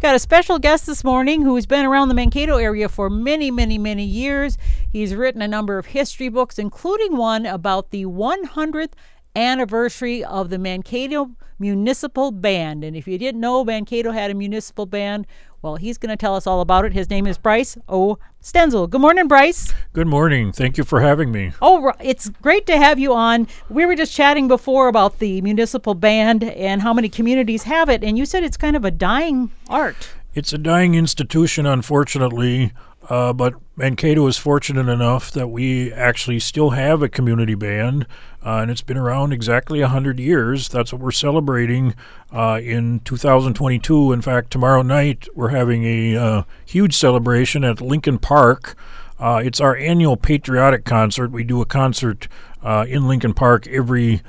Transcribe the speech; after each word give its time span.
Got 0.00 0.14
a 0.14 0.18
special 0.18 0.58
guest 0.58 0.86
this 0.86 1.04
morning 1.04 1.42
who's 1.42 1.66
been 1.66 1.84
around 1.86 2.08
the 2.08 2.14
Mankato 2.14 2.56
area 2.56 2.88
for 2.88 3.10
many, 3.10 3.50
many, 3.50 3.78
many 3.78 4.04
years. 4.04 4.58
He's 4.90 5.14
written 5.14 5.42
a 5.42 5.48
number 5.48 5.78
of 5.78 5.86
history 5.86 6.28
books, 6.28 6.58
including 6.58 7.16
one 7.16 7.46
about 7.46 7.90
the 7.90 8.04
100th 8.06 8.92
anniversary 9.36 10.24
of 10.24 10.50
the 10.50 10.58
Mankato 10.58 11.30
Municipal 11.58 12.32
Band. 12.32 12.82
And 12.82 12.96
if 12.96 13.06
you 13.06 13.18
didn't 13.18 13.40
know 13.40 13.64
Mankato 13.64 14.10
had 14.10 14.30
a 14.30 14.34
municipal 14.34 14.86
band, 14.86 15.26
well, 15.62 15.76
he's 15.76 15.98
going 15.98 16.10
to 16.10 16.16
tell 16.16 16.36
us 16.36 16.46
all 16.46 16.60
about 16.60 16.84
it. 16.84 16.92
His 16.92 17.10
name 17.10 17.26
is 17.26 17.38
Bryce 17.38 17.76
O. 17.88 18.18
Stenzel. 18.42 18.88
Good 18.88 19.00
morning, 19.00 19.26
Bryce. 19.26 19.74
Good 19.92 20.06
morning. 20.06 20.52
Thank 20.52 20.78
you 20.78 20.84
for 20.84 21.00
having 21.00 21.32
me. 21.32 21.52
Oh, 21.60 21.92
it's 22.00 22.28
great 22.28 22.66
to 22.66 22.76
have 22.76 22.98
you 22.98 23.12
on. 23.12 23.48
We 23.68 23.86
were 23.86 23.96
just 23.96 24.14
chatting 24.14 24.48
before 24.48 24.88
about 24.88 25.18
the 25.18 25.40
municipal 25.42 25.94
band 25.94 26.44
and 26.44 26.82
how 26.82 26.92
many 26.92 27.08
communities 27.08 27.64
have 27.64 27.88
it, 27.88 28.04
and 28.04 28.16
you 28.16 28.26
said 28.26 28.44
it's 28.44 28.56
kind 28.56 28.76
of 28.76 28.84
a 28.84 28.90
dying 28.90 29.50
art. 29.68 30.10
It's 30.34 30.52
a 30.52 30.58
dying 30.58 30.94
institution, 30.94 31.66
unfortunately. 31.66 32.72
Uh, 33.08 33.32
but 33.32 33.54
Mankato 33.78 34.26
is 34.26 34.38
fortunate 34.38 34.88
enough 34.88 35.30
that 35.32 35.48
we 35.48 35.92
actually 35.92 36.40
still 36.40 36.70
have 36.70 37.02
a 37.02 37.10
community 37.10 37.54
band, 37.54 38.06
uh, 38.42 38.60
and 38.62 38.70
it's 38.70 38.80
been 38.80 38.96
around 38.96 39.34
exactly 39.34 39.82
100 39.82 40.18
years. 40.18 40.68
That's 40.68 40.94
what 40.94 41.02
we're 41.02 41.10
celebrating 41.10 41.94
uh, 42.32 42.58
in 42.62 43.00
2022. 43.00 44.12
In 44.12 44.22
fact, 44.22 44.50
tomorrow 44.50 44.80
night 44.80 45.28
we're 45.34 45.50
having 45.50 45.84
a 45.84 46.16
uh, 46.16 46.42
huge 46.64 46.96
celebration 46.96 47.64
at 47.64 47.82
Lincoln 47.82 48.18
Park. 48.18 48.76
Uh, 49.20 49.42
it's 49.44 49.60
our 49.60 49.76
annual 49.76 50.16
patriotic 50.16 50.86
concert. 50.86 51.30
We 51.30 51.44
do 51.44 51.60
a 51.60 51.66
concert 51.66 52.28
uh, 52.62 52.86
in 52.88 53.06
Lincoln 53.06 53.34
Park 53.34 53.66
every 53.66 54.22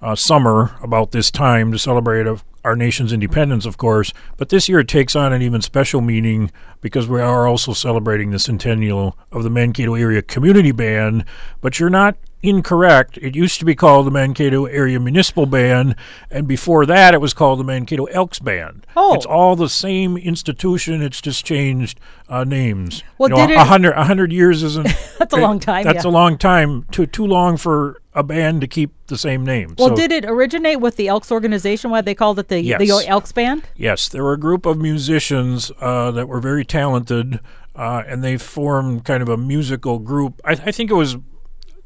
Uh, 0.00 0.14
summer 0.14 0.76
about 0.80 1.10
this 1.10 1.28
time 1.30 1.72
to 1.72 1.78
celebrate 1.78 2.24
our 2.62 2.76
nation's 2.76 3.12
independence, 3.12 3.66
of 3.66 3.78
course, 3.78 4.12
but 4.36 4.48
this 4.48 4.68
year 4.68 4.80
it 4.80 4.88
takes 4.88 5.16
on 5.16 5.32
an 5.32 5.42
even 5.42 5.60
special 5.60 6.00
meaning 6.00 6.52
because 6.80 7.08
we 7.08 7.20
are 7.20 7.48
also 7.48 7.72
celebrating 7.72 8.30
the 8.30 8.38
centennial 8.38 9.18
of 9.32 9.42
the 9.42 9.50
Mankato 9.50 9.94
Area 9.94 10.22
Community 10.22 10.70
Band. 10.70 11.24
But 11.60 11.80
you're 11.80 11.90
not 11.90 12.16
incorrect. 12.42 13.18
It 13.20 13.34
used 13.34 13.58
to 13.58 13.64
be 13.64 13.74
called 13.74 14.06
the 14.06 14.10
Mankato 14.10 14.66
Area 14.66 15.00
Municipal 15.00 15.46
Band, 15.46 15.96
and 16.30 16.46
before 16.46 16.86
that 16.86 17.14
it 17.14 17.20
was 17.20 17.34
called 17.34 17.58
the 17.60 17.64
Mankato 17.64 18.04
Elks 18.06 18.38
Band. 18.38 18.86
Oh. 18.96 19.14
It's 19.14 19.26
all 19.26 19.56
the 19.56 19.68
same 19.68 20.16
institution, 20.16 21.02
it's 21.02 21.20
just 21.20 21.44
changed 21.44 21.98
uh, 22.28 22.44
names. 22.44 23.02
Well, 23.18 23.30
you 23.30 23.36
know, 23.36 23.46
did 23.46 23.56
a 23.56 23.60
it- 23.60 23.66
hundred, 23.66 23.92
a 23.92 24.04
hundred 24.04 24.32
years 24.32 24.62
isn't. 24.62 24.88
That's 25.18 25.32
a 25.34 25.36
long 25.38 25.58
time, 25.60 25.84
That's 25.84 26.04
yeah. 26.04 26.10
a 26.10 26.12
long 26.12 26.38
time. 26.38 26.84
Too 26.90 27.06
too 27.06 27.26
long 27.26 27.56
for 27.56 28.00
a 28.14 28.22
band 28.22 28.60
to 28.60 28.66
keep 28.66 28.92
the 29.06 29.18
same 29.18 29.44
name. 29.44 29.74
Well, 29.78 29.88
So- 29.90 29.96
did 29.96 30.12
it 30.12 30.24
originate 30.24 30.80
with 30.80 30.96
the 30.96 31.08
Elks 31.08 31.30
organization? 31.32 31.90
Why 31.90 32.00
they 32.00 32.14
called 32.14 32.38
it 32.38 32.48
the, 32.48 32.60
Yes. 32.62 32.78
the 32.80 33.06
Elks 33.08 33.32
Band? 33.32 33.62
Yes, 33.76 34.08
there 34.08 34.22
were 34.24 34.32
a 34.32 34.38
group 34.38 34.66
of 34.66 34.78
musicians 34.78 35.70
uh, 35.80 36.10
that 36.12 36.28
were 36.28 36.40
very 36.40 36.64
talented, 36.64 37.40
uh, 37.74 38.02
and 38.06 38.22
they 38.22 38.36
formed 38.36 39.04
kind 39.04 39.22
of 39.22 39.28
a 39.28 39.36
musical 39.36 39.98
group. 39.98 40.40
I, 40.44 40.52
I 40.52 40.70
think 40.72 40.90
it 40.90 40.94
was 40.94 41.16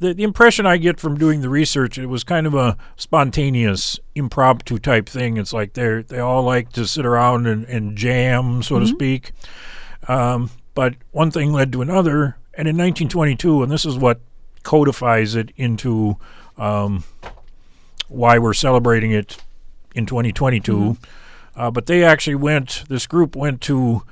the, 0.02 0.12
the 0.12 0.22
impression 0.24 0.66
I 0.66 0.76
get 0.76 1.00
from 1.00 1.16
doing 1.16 1.40
the 1.40 1.48
research. 1.48 1.96
It 1.96 2.06
was 2.06 2.24
kind 2.24 2.46
of 2.46 2.54
a 2.54 2.76
spontaneous, 2.96 3.98
impromptu 4.14 4.78
type 4.78 5.08
thing. 5.08 5.36
It's 5.38 5.52
like 5.52 5.72
they 5.72 6.02
they 6.02 6.18
all 6.18 6.42
like 6.42 6.72
to 6.72 6.86
sit 6.86 7.06
around 7.06 7.46
and, 7.46 7.64
and 7.66 7.96
jam, 7.96 8.62
so 8.62 8.78
to 8.78 8.86
speak. 8.86 9.32
Um, 10.08 10.50
but 10.74 10.94
one 11.12 11.30
thing 11.30 11.52
led 11.52 11.72
to 11.72 11.82
another, 11.82 12.36
and 12.54 12.68
in 12.68 12.76
1922, 12.76 13.62
and 13.62 13.70
this 13.70 13.86
is 13.86 13.96
what 13.96 14.20
codifies 14.62 15.34
it 15.34 15.50
into 15.56 16.16
um, 16.58 17.04
why 18.08 18.38
we're 18.38 18.54
celebrating 18.54 19.12
it 19.12 19.38
in 19.94 20.06
2022. 20.06 20.96
Uh, 21.54 21.70
but 21.70 21.86
they 21.86 22.02
actually 22.02 22.34
went, 22.34 22.84
this 22.88 23.06
group 23.06 23.36
went 23.36 23.60
to 23.60 24.02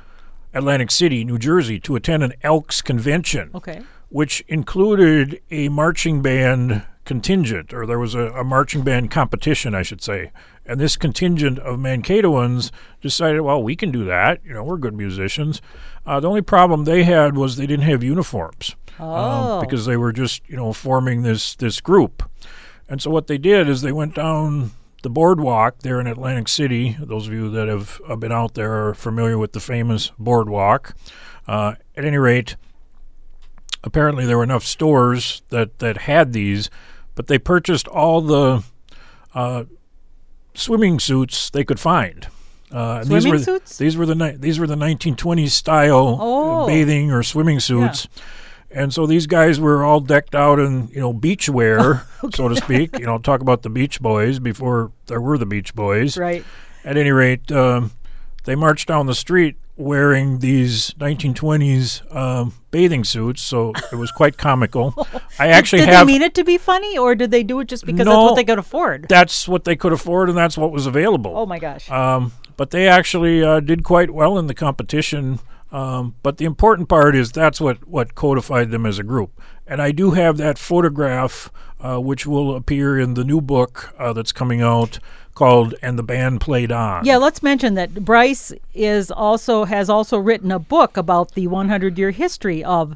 Atlantic 0.53 0.91
City, 0.91 1.25
New 1.25 1.39
Jersey, 1.39 1.81
to 1.81 1.97
attend 1.97 2.23
an 2.23 2.35
Elks 2.43 2.83
convention, 2.83 3.51
Okay. 3.55 3.83
Which 4.11 4.43
included 4.49 5.41
a 5.51 5.69
marching 5.71 6.21
band 6.23 6.85
contingent, 7.05 7.73
or 7.73 7.87
there 7.87 7.99
was 7.99 8.15
a, 8.15 8.27
a 8.33 8.45
marching 8.45 8.83
band 8.85 9.11
competition, 9.11 9.75
I 9.75 9.83
should 9.83 10.03
say. 10.03 10.31
And 10.67 10.79
this 10.79 10.97
contingent 10.97 11.59
of 11.59 11.79
Mankatoans 11.79 12.71
decided, 13.01 13.41
well, 13.41 13.61
we 13.63 13.75
can 13.75 13.91
do 13.91 14.05
that. 14.05 14.41
You 14.45 14.53
know, 14.55 14.63
we're 14.63 14.77
good 14.77 14.95
musicians. 14.95 15.61
Uh, 16.07 16.21
the 16.21 16.29
only 16.29 16.43
problem 16.43 16.85
they 16.85 17.03
had 17.03 17.37
was 17.37 17.57
they 17.57 17.67
didn't 17.67 17.87
have 17.87 18.03
uniforms 18.05 18.77
Oh. 19.01 19.07
um, 19.15 19.61
because 19.61 19.87
they 19.87 19.97
were 19.97 20.13
just, 20.13 20.43
you 20.49 20.57
know, 20.57 20.73
forming 20.73 21.23
this 21.23 21.55
this 21.57 21.81
group. 21.81 22.23
And 22.89 23.01
so 23.01 23.11
what 23.11 23.27
they 23.29 23.39
did 23.39 23.69
is 23.69 23.81
they 23.83 23.93
went 23.93 24.15
down 24.15 24.73
the 25.03 25.11
boardwalk 25.11 25.79
there 25.81 25.99
in 26.01 26.07
Atlantic 26.07 26.49
City. 26.49 26.97
Those 27.01 27.27
of 27.27 27.33
you 27.33 27.49
that 27.51 27.67
have 27.69 28.01
been 28.21 28.33
out 28.33 28.55
there 28.55 28.89
are 28.89 28.95
familiar 28.95 29.39
with 29.39 29.53
the 29.53 29.61
famous 29.61 30.13
boardwalk. 30.19 30.95
Uh, 31.49 31.75
at 31.97 32.05
any 32.05 32.19
rate, 32.19 32.57
apparently 33.85 34.27
there 34.27 34.37
were 34.37 34.45
enough 34.45 34.65
stores 34.65 35.43
that, 35.51 35.79
that 35.79 35.99
had 35.99 36.33
these, 36.33 36.71
but 37.15 37.27
they 37.27 37.39
purchased 37.39 37.89
all 37.89 38.21
the 38.21 38.63
uh, 39.35 39.65
swimming 40.55 40.99
suits 41.01 41.51
they 41.51 41.65
could 41.65 41.81
find. 41.81 42.29
Uh, 42.73 43.01
and 43.03 43.09
these 43.11 43.27
were, 43.27 43.39
suits? 43.39 43.79
These 43.79 43.97
were 43.97 44.07
the 44.07 44.15
ni- 44.15 44.37
these 44.37 44.59
were 44.61 44.67
the 44.67 44.77
1920s 44.77 45.51
style 45.51 46.17
Oh. 46.21 46.67
bathing 46.67 47.11
or 47.11 47.23
swimming 47.23 47.59
suits. 47.61 48.07
And 48.71 48.95
so 48.95 49.05
these 49.05 49.27
guys 49.27 49.59
were 49.59 49.83
all 49.83 49.99
decked 49.99 50.37
out 50.37 50.61
in, 50.61 50.87
you 50.93 51.01
know, 51.01 51.13
beach 51.13 51.49
wear, 51.49 52.07
so 52.35 52.47
to 52.49 52.55
speak. 52.55 52.97
You 53.01 53.07
know, 53.07 53.19
talk 53.19 53.41
about 53.41 53.63
the 53.63 53.71
Beach 53.71 54.01
Boys 54.01 54.39
before 54.39 54.93
there 55.07 55.21
were 55.21 55.37
the 55.37 55.47
Beach 55.47 55.75
Boys. 55.75 56.17
Right. 56.17 56.45
At 56.85 56.97
any 56.97 57.11
rate, 57.11 57.51
um, 57.51 57.91
they 58.45 58.55
marched 58.55 58.89
down 58.89 59.07
the 59.07 59.15
street 59.15 59.57
wearing 59.77 60.41
these 60.41 60.91
1920s 60.99 62.15
um, 62.15 62.55
bathing 62.71 63.03
suits, 63.03 63.43
so 63.43 63.73
it 63.91 63.97
was 63.97 64.11
quite 64.11 64.37
comical. 64.37 64.95
I 65.39 65.49
actually 65.49 65.81
did 65.81 65.89
have. 65.89 66.07
they 66.07 66.13
mean 66.13 66.23
it 66.23 66.35
to 66.35 66.45
be 66.45 66.59
funny, 66.59 66.99
or 66.99 67.15
did 67.15 67.31
they 67.31 67.43
do 67.43 67.61
it 67.61 67.69
just 67.69 67.87
because 67.87 68.05
that's 68.07 68.17
what 68.17 68.37
they 68.37 68.45
could 68.45 68.59
afford? 68.59 69.07
that's 69.09 69.49
what 69.49 69.65
they 69.65 69.77
could 69.77 69.93
afford, 69.93 70.29
and 70.29 70.37
that's 70.37 70.59
what 70.59 70.71
was 70.71 70.87
available. 70.87 71.33
oh 71.37 71.47
my 71.47 71.59
gosh. 71.59 71.91
Um, 71.91 72.33
but 72.57 72.71
they 72.71 72.87
actually 72.87 73.43
uh, 73.43 73.61
did 73.61 73.85
quite 73.85 74.11
well 74.11 74.39
in 74.39 74.47
the 74.47 74.55
competition. 74.55 75.41
Um, 75.73 76.17
but 76.23 76.37
the 76.37 76.45
important 76.45 76.89
part 76.89 77.15
is 77.15 77.31
that's 77.33 77.61
what, 77.61 77.87
what 77.87 78.15
codified 78.15 78.71
them 78.71 78.85
as 78.85 78.99
a 78.99 79.03
group. 79.05 79.41
And 79.67 79.81
I 79.81 79.93
do 79.93 80.11
have 80.11 80.37
that 80.39 80.59
photograph, 80.59 81.51
uh, 81.81 81.99
which 82.01 82.27
will 82.27 82.57
appear 82.57 82.99
in 82.99 83.15
the 83.15 83.25
new 83.25 83.41
book 83.41 83.95
uh, 83.99 84.13
that's 84.13 84.33
coming 84.33 84.61
out 84.61 84.99
called 85.41 85.75
"And 85.83 85.99
the 85.99 86.03
Band 86.03 86.41
Played 86.41 86.71
On." 86.71 87.05
yeah, 87.05 87.17
let's 87.17 87.43
mention 87.43 87.75
that 87.75 87.95
Bryce 88.05 88.53
is 88.75 89.11
also 89.11 89.65
has 89.65 89.89
also 89.89 90.19
written 90.19 90.53
a 90.53 90.59
book 90.59 90.97
about 90.97 91.33
the 91.35 91.47
100 91.47 91.99
year 91.99 92.11
history 92.11 92.63
of 92.63 92.95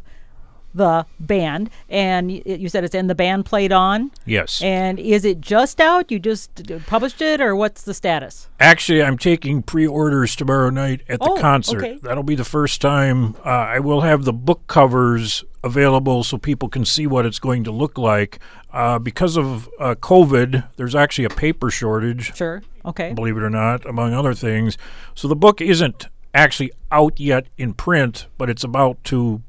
the 0.76 1.06
band, 1.20 1.70
and 1.88 2.32
you 2.32 2.68
said 2.68 2.82
it's 2.84 2.96
in 2.96 3.06
the 3.06 3.14
band 3.14 3.46
played 3.46 3.70
on. 3.72 4.10
Yes. 4.26 4.60
And 4.60 4.98
is 4.98 5.24
it 5.24 5.40
just 5.40 5.80
out? 5.80 6.10
You 6.10 6.18
just 6.18 6.50
published 6.86 7.22
it, 7.22 7.40
or 7.40 7.54
what's 7.54 7.82
the 7.82 7.94
status? 7.94 8.48
Actually, 8.58 9.00
I'm 9.02 9.16
taking 9.16 9.62
pre-orders 9.62 10.34
tomorrow 10.34 10.70
night 10.70 11.02
at 11.08 11.20
the 11.20 11.30
Oh, 11.30 11.36
concert. 11.40 11.78
okay. 11.78 11.98
That'll 12.02 12.24
be 12.24 12.34
the 12.34 12.44
first 12.44 12.80
time 12.80 13.36
uh, 13.46 13.48
I 13.50 13.78
will 13.78 14.00
have 14.00 14.24
the 14.24 14.32
book 14.32 14.66
covers 14.66 15.44
available 15.64 16.22
so 16.22 16.36
people 16.36 16.68
can 16.68 16.84
see 16.84 17.06
what 17.06 17.24
it's 17.26 17.38
going 17.38 17.64
to 17.64 17.72
look 17.72 17.98
like. 17.98 18.38
Uh, 18.72 18.98
because 18.98 19.36
of 19.36 19.68
uh, 19.80 19.94
COVID, 19.96 20.68
there's 20.76 20.94
actually 20.94 21.24
a 21.24 21.30
paper 21.30 21.70
shortage. 21.70 22.36
Sure. 22.36 22.62
Okay. 22.84 23.14
believe 23.14 23.36
it 23.38 23.42
or 23.42 23.50
not, 23.50 23.86
among 23.86 24.12
other 24.12 24.34
things. 24.34 24.76
So 25.14 25.26
the 25.26 25.36
book 25.36 25.62
isn't 25.62 26.08
actually 26.34 26.70
out 26.92 27.18
yet 27.18 27.46
in 27.56 27.72
print, 27.72 28.26
but 28.36 28.50
it's 28.50 28.62
about 28.62 29.02
to 29.04 29.42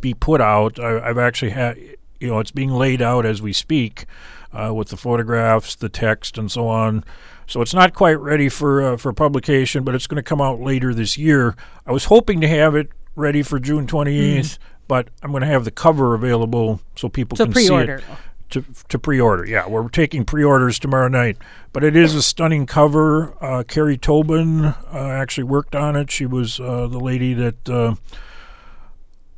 be 0.00 0.14
put 0.14 0.40
out. 0.40 0.78
I, 0.80 1.00
I've 1.00 1.18
actually 1.18 1.50
had, 1.50 1.76
you 2.18 2.28
know, 2.28 2.38
it's 2.38 2.50
being 2.50 2.70
laid 2.70 3.02
out 3.02 3.26
as 3.26 3.42
we 3.42 3.52
speak 3.52 4.06
uh, 4.52 4.72
with 4.74 4.88
the 4.88 4.96
photographs, 4.96 5.74
the 5.76 5.90
text, 5.90 6.38
and 6.38 6.50
so 6.50 6.66
on. 6.66 7.04
So 7.46 7.60
it's 7.60 7.74
not 7.74 7.92
quite 7.92 8.18
ready 8.18 8.48
for 8.48 8.82
uh, 8.82 8.96
for 8.96 9.12
publication, 9.12 9.84
but 9.84 9.94
it's 9.94 10.06
going 10.06 10.16
to 10.16 10.22
come 10.22 10.40
out 10.40 10.60
later 10.60 10.94
this 10.94 11.18
year. 11.18 11.54
I 11.86 11.92
was 11.92 12.06
hoping 12.06 12.40
to 12.40 12.48
have 12.48 12.74
it 12.74 12.88
ready 13.14 13.42
for 13.42 13.58
June 13.58 13.86
28th, 13.86 14.58
but 14.92 15.08
I'm 15.22 15.30
going 15.30 15.40
to 15.40 15.46
have 15.46 15.64
the 15.64 15.70
cover 15.70 16.12
available 16.12 16.78
so 16.96 17.08
people 17.08 17.38
So 17.38 17.46
can 17.46 17.54
see 17.54 17.68
pre-order. 17.68 17.94
it 17.94 18.04
to 18.50 18.62
to 18.90 18.98
pre-order. 18.98 19.46
Yeah, 19.46 19.66
we're 19.66 19.88
taking 19.88 20.26
pre-orders 20.26 20.78
tomorrow 20.78 21.08
night. 21.08 21.38
But 21.72 21.82
it 21.82 21.96
is 21.96 22.14
a 22.14 22.20
stunning 22.20 22.66
cover. 22.66 23.32
Uh, 23.42 23.62
Carrie 23.62 23.96
Tobin 23.96 24.66
uh, 24.66 24.74
actually 24.92 25.44
worked 25.44 25.74
on 25.74 25.96
it. 25.96 26.10
She 26.10 26.26
was 26.26 26.60
uh, 26.60 26.88
the 26.88 27.00
lady 27.00 27.32
that 27.32 27.70
uh, 27.70 27.94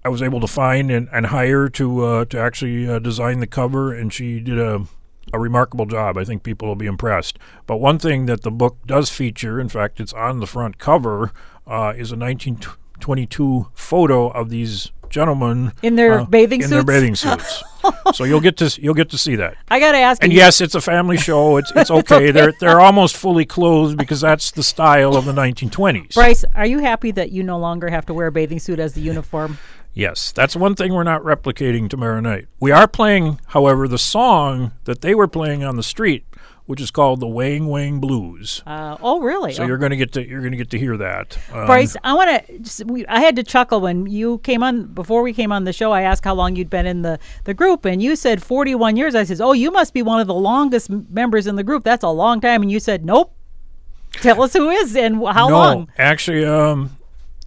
I 0.05 0.09
was 0.09 0.23
able 0.23 0.41
to 0.41 0.49
find 0.49 0.91
and, 0.91 1.09
and 1.13 1.27
hire 1.27 1.69
to 1.69 2.05
uh, 2.05 2.25
to 2.25 2.37
actually 2.41 2.89
uh, 2.89 2.99
design 2.99 3.39
the 3.39 3.47
cover, 3.47 3.95
and 3.95 4.13
she 4.13 4.41
did 4.41 4.59
a 4.59 4.85
a 5.33 5.39
remarkable 5.39 5.87
job. 5.87 6.19
I 6.19 6.25
think 6.25 6.43
people 6.43 6.67
will 6.67 6.75
be 6.75 6.87
impressed. 6.87 7.39
But 7.69 7.77
one 7.77 8.01
thing 8.01 8.27
that 8.27 8.43
the 8.43 8.51
book 8.51 8.79
does 8.87 9.09
feature, 9.09 9.61
in 9.61 9.69
fact, 9.69 10.01
it's 10.01 10.13
on 10.15 10.41
the 10.41 10.49
front 10.49 10.79
cover, 10.79 11.31
uh, 11.65 11.93
is 11.97 12.11
a 12.11 12.17
1922 12.17 13.69
photo 13.73 14.31
of 14.31 14.51
these 14.51 14.91
gentlemen 15.15 15.73
In 15.83 15.95
their 15.95 16.21
uh, 16.21 16.25
bathing 16.25 16.61
in 16.61 16.71
their 16.71 16.83
bathing 16.83 17.15
suits. 17.25 17.63
so 18.15 18.25
you'll 18.25 18.41
get 18.41 18.57
to 18.57 18.67
you'll 18.83 18.95
get 18.95 19.11
to 19.11 19.19
see 19.19 19.37
that. 19.37 19.57
I 19.71 19.79
got 19.79 19.93
to 19.93 19.99
ask 19.99 20.23
And 20.23 20.33
you. 20.33 20.39
yes, 20.39 20.61
it's 20.61 20.75
a 20.75 20.81
family 20.81 21.17
show. 21.17 21.57
It's 21.57 21.71
it's 21.77 21.91
okay. 22.01 22.33
They're 22.33 22.53
they're 22.59 22.81
almost 22.81 23.17
fully 23.17 23.45
clothed 23.45 23.97
because 23.97 24.21
that's 24.21 24.51
the 24.51 24.65
style 24.65 25.15
of 25.17 25.25
the 25.25 25.33
1920s. 25.33 26.15
Bryce, 26.15 26.45
are 26.55 26.67
you 26.67 26.81
happy 26.81 27.13
that 27.13 27.31
you 27.31 27.45
no 27.45 27.59
longer 27.59 27.89
have 27.91 28.05
to 28.07 28.15
wear 28.15 28.27
a 28.27 28.33
bathing 28.33 28.59
suit 28.59 28.81
as 28.81 28.95
the 28.95 29.01
uniform? 29.01 29.59
Yes, 29.97 30.33
that's 30.33 30.57
one 30.57 30.75
thing 30.75 30.93
we're 30.93 31.05
not 31.05 31.23
replicating 31.23 31.89
tomorrow 31.89 32.19
night. 32.19 32.49
We 32.59 32.73
are 32.73 32.89
playing, 32.89 33.39
however, 33.47 33.87
the 33.87 33.99
song 33.99 34.73
that 34.85 35.03
they 35.03 35.15
were 35.15 35.29
playing 35.29 35.63
on 35.63 35.77
the 35.77 35.85
street, 35.85 36.25
which 36.67 36.81
is 36.81 36.91
called 36.91 37.21
the 37.21 37.27
Wang 37.27 37.67
Wang 37.67 38.01
Blues. 38.01 38.63
Uh, 38.67 38.97
oh, 39.03 39.21
really? 39.21 39.53
So 39.53 39.63
Oh. 39.63 39.67
you're 39.67 39.77
going 39.79 39.91
to 39.91 39.97
get 39.97 40.13
to 40.13 40.27
you're 40.27 40.41
going 40.41 40.53
to 40.53 40.57
get 40.57 40.71
to 40.71 40.79
hear 40.79 40.97
that. 40.97 41.37
Um, 41.53 41.67
Bryce, 41.67 41.97
I 42.03 42.15
want 42.15 42.47
to. 42.67 43.05
I 43.09 43.21
had 43.21 43.37
to 43.37 43.43
chuckle 43.43 43.81
when 43.81 44.07
you 44.07 44.39
came 44.39 44.63
on 44.63 44.87
before 44.87 45.23
we 45.23 45.33
came 45.33 45.53
on 45.53 45.65
the 45.65 45.73
show. 45.73 45.93
I 45.93 46.03
asked 46.03 46.25
how 46.25 46.35
long 46.35 46.57
you'd 46.57 46.71
been 46.71 46.87
in 46.87 47.03
the 47.03 47.19
the 47.45 47.55
group, 47.55 47.85
and 47.85 48.03
you 48.03 48.17
said 48.17 48.43
41 48.43 48.97
years. 48.97 49.15
I 49.15 49.25
says, 49.25 49.41
"Oh, 49.41 49.53
you 49.53 49.71
must 49.71 49.93
be 49.95 50.03
one 50.03 50.21
of 50.21 50.27
the 50.27 50.35
longest 50.35 50.89
members 50.91 51.47
in 51.47 51.57
the 51.57 51.65
group. 51.65 51.85
That's 51.85 52.03
a 52.05 52.09
long 52.11 52.41
time." 52.41 52.63
And 52.63 52.71
you 52.73 52.81
said, 52.81 53.05
"Nope." 53.05 53.33
Tell 54.23 54.41
us 54.43 54.53
who 54.53 54.71
is 54.71 54.95
and 54.97 55.17
how 55.27 55.49
no, 55.49 55.55
long. 55.59 55.89
actually, 55.99 56.45
um, 56.45 56.97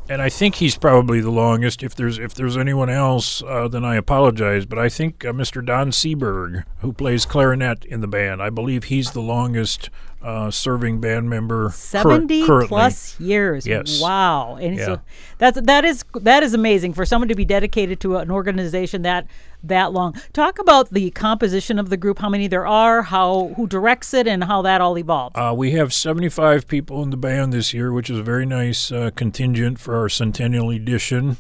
and 0.10 0.22
I 0.22 0.30
think 0.30 0.56
he's 0.56 0.78
probably 0.78 1.20
the 1.22 1.30
longest. 1.32 1.84
If 1.84 1.96
there's 1.96 2.18
if 2.18 2.34
there's 2.34 2.58
anyone 2.58 2.90
else, 2.90 3.44
uh, 3.44 3.68
then 3.68 3.84
I 3.86 3.96
apologize. 3.96 4.66
But 4.66 4.80
I 4.80 4.90
think 4.90 5.26
uh, 5.26 5.32
Mr. 5.32 5.66
Don 5.66 5.92
Seberg, 5.92 6.64
who 6.80 6.94
plays 6.94 7.26
clarinet 7.26 7.86
in 7.86 8.02
the 8.02 8.08
band, 8.08 8.42
I 8.42 8.50
believe 8.50 8.86
he's 8.86 9.12
the 9.12 9.22
longest 9.22 9.90
uh, 10.22 10.50
serving 10.50 11.00
band 11.00 11.30
member 11.30 11.70
70 11.74 12.46
currently. 12.46 12.68
plus 12.68 13.20
years. 13.20 13.68
Yes. 13.68 14.02
Wow. 14.02 14.56
And 14.56 14.76
Yeah. 14.78 14.86
so 14.86 15.02
that's 15.38 15.62
that 15.62 15.86
is 15.86 16.04
that 16.16 16.44
is 16.44 16.54
amazing 16.54 16.94
for 16.94 17.06
someone 17.06 17.28
to 17.30 17.36
be 17.36 17.46
dedicated 17.46 18.00
to 18.02 18.18
an 18.18 18.32
organization 18.32 19.04
that 19.04 19.28
that 19.68 19.94
long. 19.94 20.14
Talk 20.34 20.60
about 20.60 20.90
the 20.90 21.12
composition 21.12 21.80
of 21.80 21.90
the 21.90 21.98
group, 21.98 22.20
how 22.20 22.30
many 22.30 22.48
there 22.48 22.68
are, 22.68 23.04
how 23.04 23.54
who 23.56 23.68
directs 23.68 24.14
it 24.14 24.28
and 24.28 24.44
how 24.44 24.62
that 24.62 24.82
all 24.82 24.98
evolved. 24.98 25.38
Uh, 25.38 25.54
we 25.56 25.72
have 25.72 25.94
75 25.94 26.68
people 26.68 27.04
in 27.04 27.10
the 27.10 27.18
band 27.18 27.54
this 27.54 27.74
year, 27.74 27.92
which 27.92 28.10
is 28.10 28.18
a 28.18 28.24
very 28.24 28.46
nice 28.46 28.92
uh, 28.92 29.12
contingent 29.16 29.80
for 29.80 29.98
our 29.98 30.10
centennial 30.10 30.70
edition. 30.70 31.38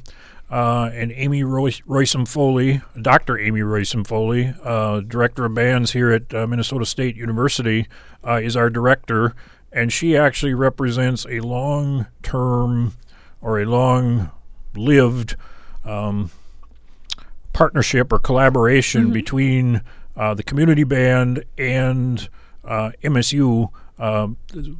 Uh, 0.49 0.89
and 0.93 1.11
Amy 1.11 1.43
Roy- 1.43 1.71
Roisum 1.85 2.25
Foley, 2.25 2.81
Dr. 3.01 3.37
Amy 3.37 3.59
Roisum 3.59 4.07
Foley, 4.07 4.53
uh, 4.63 5.01
director 5.01 5.43
of 5.43 5.53
bands 5.53 5.91
here 5.91 6.09
at 6.11 6.33
uh, 6.33 6.47
Minnesota 6.47 6.85
State 6.85 7.17
University, 7.17 7.85
uh, 8.25 8.39
is 8.41 8.55
our 8.55 8.69
director. 8.69 9.35
And 9.73 9.91
she 9.91 10.15
actually 10.15 10.53
represents 10.53 11.25
a 11.29 11.41
long 11.41 12.07
term 12.23 12.93
or 13.41 13.59
a 13.59 13.65
long 13.65 14.31
lived 14.73 15.35
um, 15.83 16.31
partnership 17.57 18.13
or 18.13 18.19
collaboration 18.19 19.11
between 19.11 19.81
uh, 20.15 20.31
the 20.35 20.43
community 20.43 20.83
band 20.83 21.43
and 21.57 22.29
uh, 22.63 22.91
MSU 23.03 23.71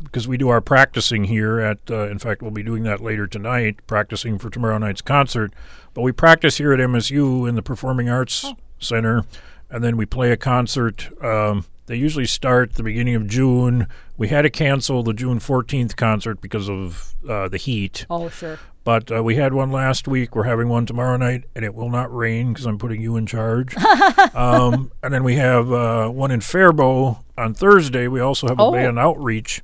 because 0.04 0.28
we 0.28 0.38
do 0.38 0.50
our 0.50 0.62
practicing 0.62 1.24
here 1.24 1.60
at 1.60 1.80
uh, 1.90 2.08
in 2.08 2.20
fact 2.20 2.44
we'll 2.44 2.52
be 2.52 2.62
doing 2.62 2.84
that 2.84 3.02
later 3.02 3.26
tonight 3.26 3.80
practicing 3.88 4.38
for 4.38 4.52
tomorrow 4.52 4.78
night's 4.78 5.02
concert. 5.02 5.54
But 5.96 6.04
we 6.04 6.12
practice 6.12 6.58
here 6.58 6.72
at 6.72 6.80
MSU 6.80 7.50
in 7.50 7.56
the 7.56 7.64
Performing 7.64 8.10
Arts 8.10 8.46
Center 8.78 9.24
and 9.72 9.84
then 9.84 9.98
we 9.98 10.06
play 10.06 10.32
a 10.32 10.38
concert 10.38 11.10
um, 11.26 11.66
they 11.88 11.96
usually 11.96 12.26
start 12.26 12.74
the 12.74 12.84
beginning 12.84 13.16
of 13.16 13.28
June. 13.28 13.88
We 14.18 14.28
had 14.28 14.42
to 14.42 14.50
cancel 14.50 15.04
the 15.04 15.14
June 15.14 15.40
14th 15.40 15.96
concert 15.96 16.42
because 16.42 16.70
of 16.70 17.16
uh, 17.28 17.48
the 17.48 17.56
heat. 17.58 18.06
Oh, 18.10 18.28
sure. 18.28 18.60
But 18.88 19.12
uh, 19.12 19.22
we 19.22 19.36
had 19.36 19.54
one 19.54 19.70
last 19.70 20.08
week. 20.08 20.34
We're 20.34 20.44
having 20.44 20.70
one 20.70 20.86
tomorrow 20.86 21.18
night, 21.18 21.44
and 21.54 21.66
it 21.66 21.76
will 21.76 21.90
not 21.90 22.16
rain 22.16 22.54
because 22.54 22.66
I'm 22.66 22.78
putting 22.78 23.02
you 23.02 23.18
in 23.18 23.26
charge. 23.26 23.76
um, 24.34 24.94
and 25.04 25.14
then 25.14 25.26
we 25.26 25.36
have 25.36 25.70
uh, 25.74 26.08
one 26.08 26.32
in 26.32 26.40
Faribault 26.40 27.18
on 27.38 27.54
Thursday. 27.54 28.08
We 28.08 28.22
also 28.22 28.48
have 28.48 28.58
a 28.58 28.62
Oh. 28.64 28.72
band 28.72 28.98
outreach. 28.98 29.62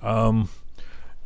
Um, 0.00 0.50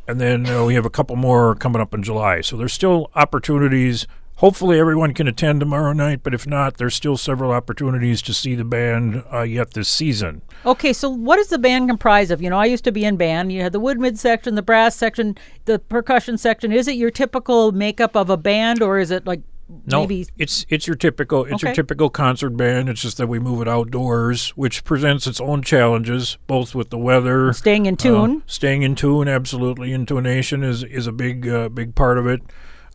and 0.07 0.19
then 0.19 0.47
uh, 0.47 0.65
we 0.65 0.73
have 0.73 0.87
a 0.87 0.89
couple 0.89 1.15
more 1.17 1.53
coming 1.53 1.79
up 1.83 1.93
in 1.93 2.01
July. 2.01 2.41
So 2.41 2.57
there's 2.57 2.73
still 2.73 3.11
opportunities. 3.13 4.07
Hopefully, 4.39 4.77
everyone 4.79 5.13
can 5.13 5.27
attend 5.29 5.61
tomorrow 5.61 5.93
night, 5.93 6.19
but 6.21 6.33
if 6.33 6.45
not, 6.45 6.75
there's 6.77 6.93
still 6.93 7.15
several 7.15 7.51
opportunities 7.51 8.21
to 8.23 8.33
see 8.33 8.53
the 8.53 8.65
band 8.65 9.23
uh, 9.31 9.43
yet 9.43 9.71
this 9.71 9.87
season. 9.87 10.41
Okay, 10.65 10.91
so 10.91 11.09
what 11.09 11.39
is 11.39 11.47
the 11.47 11.57
band 11.57 11.87
comprised 11.87 12.31
of? 12.31 12.41
You 12.41 12.49
know, 12.49 12.57
I 12.59 12.65
used 12.65 12.83
to 12.83 12.91
be 12.91 13.05
in 13.05 13.15
band. 13.15 13.53
You 13.53 13.61
had 13.61 13.71
the 13.71 13.79
woodwind 13.79 14.19
section, 14.19 14.55
the 14.55 14.61
brass 14.61 14.95
section, 14.95 15.37
the 15.63 15.79
percussion 15.79 16.37
section. 16.37 16.73
Is 16.73 16.89
it 16.89 16.95
your 16.95 17.11
typical 17.11 17.71
makeup 17.71 18.15
of 18.17 18.29
a 18.29 18.35
band, 18.35 18.81
or 18.81 18.99
is 18.99 19.09
it 19.09 19.25
like 19.25 19.41
No, 19.85 20.01
maybe? 20.01 20.27
it's 20.37 20.65
it's 20.67 20.85
your 20.85 20.97
typical 20.97 21.45
it's 21.45 21.63
your 21.63 21.73
typical 21.73 22.09
concert 22.09 22.51
band. 22.57 22.89
It's 22.89 23.01
just 23.01 23.17
that 23.17 23.27
we 23.27 23.39
move 23.39 23.61
it 23.61 23.69
outdoors, 23.69 24.49
which 24.57 24.83
presents 24.83 25.27
its 25.27 25.39
own 25.39 25.61
challenges, 25.61 26.37
both 26.45 26.75
with 26.75 26.89
the 26.89 26.97
weather, 26.97 27.53
Staying 27.53 27.85
in 27.85 27.93
uh, 27.93 27.97
tune. 27.97 28.43
staying 28.47 28.83
in 28.83 28.95
tune. 28.95 29.29
Absolutely, 29.29 29.93
intonation 29.93 30.61
is 30.61 30.83
is 30.83 31.07
a 31.07 31.13
big 31.13 31.47
uh, 31.47 31.69
big 31.69 31.95
part 31.95 32.17
of 32.17 32.27
it. 32.27 32.41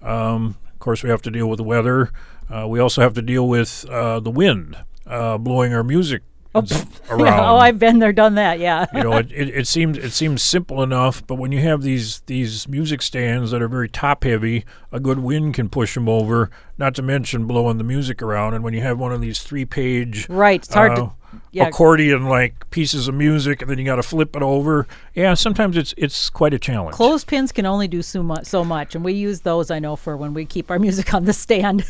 Um, 0.02 0.56
course, 0.80 1.02
we 1.02 1.10
have 1.10 1.22
to 1.22 1.30
deal 1.30 1.48
with 1.48 1.58
the 1.58 1.64
weather. 1.64 2.10
Uh, 2.50 2.66
we 2.66 2.80
also 2.80 3.00
have 3.00 3.14
to 3.14 3.22
deal 3.22 3.48
with 3.48 3.88
uh, 3.88 4.18
the 4.20 4.30
wind 4.30 4.76
uh, 5.06 5.38
blowing 5.38 5.72
our 5.72 5.84
music 5.84 6.22
s- 6.54 6.84
around. 7.10 7.26
Yeah, 7.26 7.50
oh, 7.50 7.56
I've 7.56 7.78
been 7.78 7.98
there, 7.98 8.12
done 8.12 8.34
that. 8.34 8.58
Yeah. 8.58 8.86
you 8.92 9.02
know, 9.02 9.12
it, 9.14 9.30
it, 9.32 9.48
it 9.50 9.66
seems 9.68 9.98
it 9.98 10.12
seems 10.12 10.42
simple 10.42 10.82
enough, 10.82 11.24
but 11.26 11.36
when 11.36 11.52
you 11.52 11.60
have 11.60 11.82
these 11.82 12.20
these 12.26 12.66
music 12.68 13.02
stands 13.02 13.50
that 13.52 13.62
are 13.62 13.68
very 13.68 13.88
top 13.88 14.24
heavy, 14.24 14.64
a 14.90 14.98
good 15.00 15.20
wind 15.20 15.54
can 15.54 15.68
push 15.68 15.94
them 15.94 16.08
over. 16.08 16.50
Not 16.78 16.94
to 16.96 17.02
mention 17.02 17.46
blowing 17.46 17.78
the 17.78 17.84
music 17.84 18.22
around. 18.22 18.54
And 18.54 18.64
when 18.64 18.74
you 18.74 18.80
have 18.80 18.98
one 18.98 19.12
of 19.12 19.20
these 19.20 19.42
three 19.42 19.64
page 19.64 20.28
right. 20.28 20.62
It's 20.64 20.74
hard 20.74 20.92
uh, 20.92 20.96
to. 20.96 21.12
Yeah. 21.52 21.66
accordion 21.68 22.26
like 22.26 22.68
pieces 22.70 23.08
of 23.08 23.14
music, 23.14 23.60
and 23.62 23.70
then 23.70 23.78
you 23.78 23.84
got 23.84 23.96
to 23.96 24.02
flip 24.02 24.34
it 24.36 24.42
over. 24.42 24.86
Yeah, 25.14 25.34
sometimes 25.34 25.76
it's 25.76 25.94
it's 25.96 26.30
quite 26.30 26.54
a 26.54 26.58
challenge. 26.58 26.94
Clothespins 26.94 27.52
can 27.52 27.66
only 27.66 27.88
do 27.88 28.02
so 28.02 28.22
much, 28.22 28.46
so 28.46 28.64
much, 28.64 28.94
and 28.94 29.04
we 29.04 29.12
use 29.12 29.40
those. 29.40 29.70
I 29.70 29.78
know 29.78 29.96
for 29.96 30.16
when 30.16 30.34
we 30.34 30.44
keep 30.44 30.70
our 30.70 30.78
music 30.86 31.12
on 31.14 31.24
the 31.24 31.32
stand. 31.32 31.84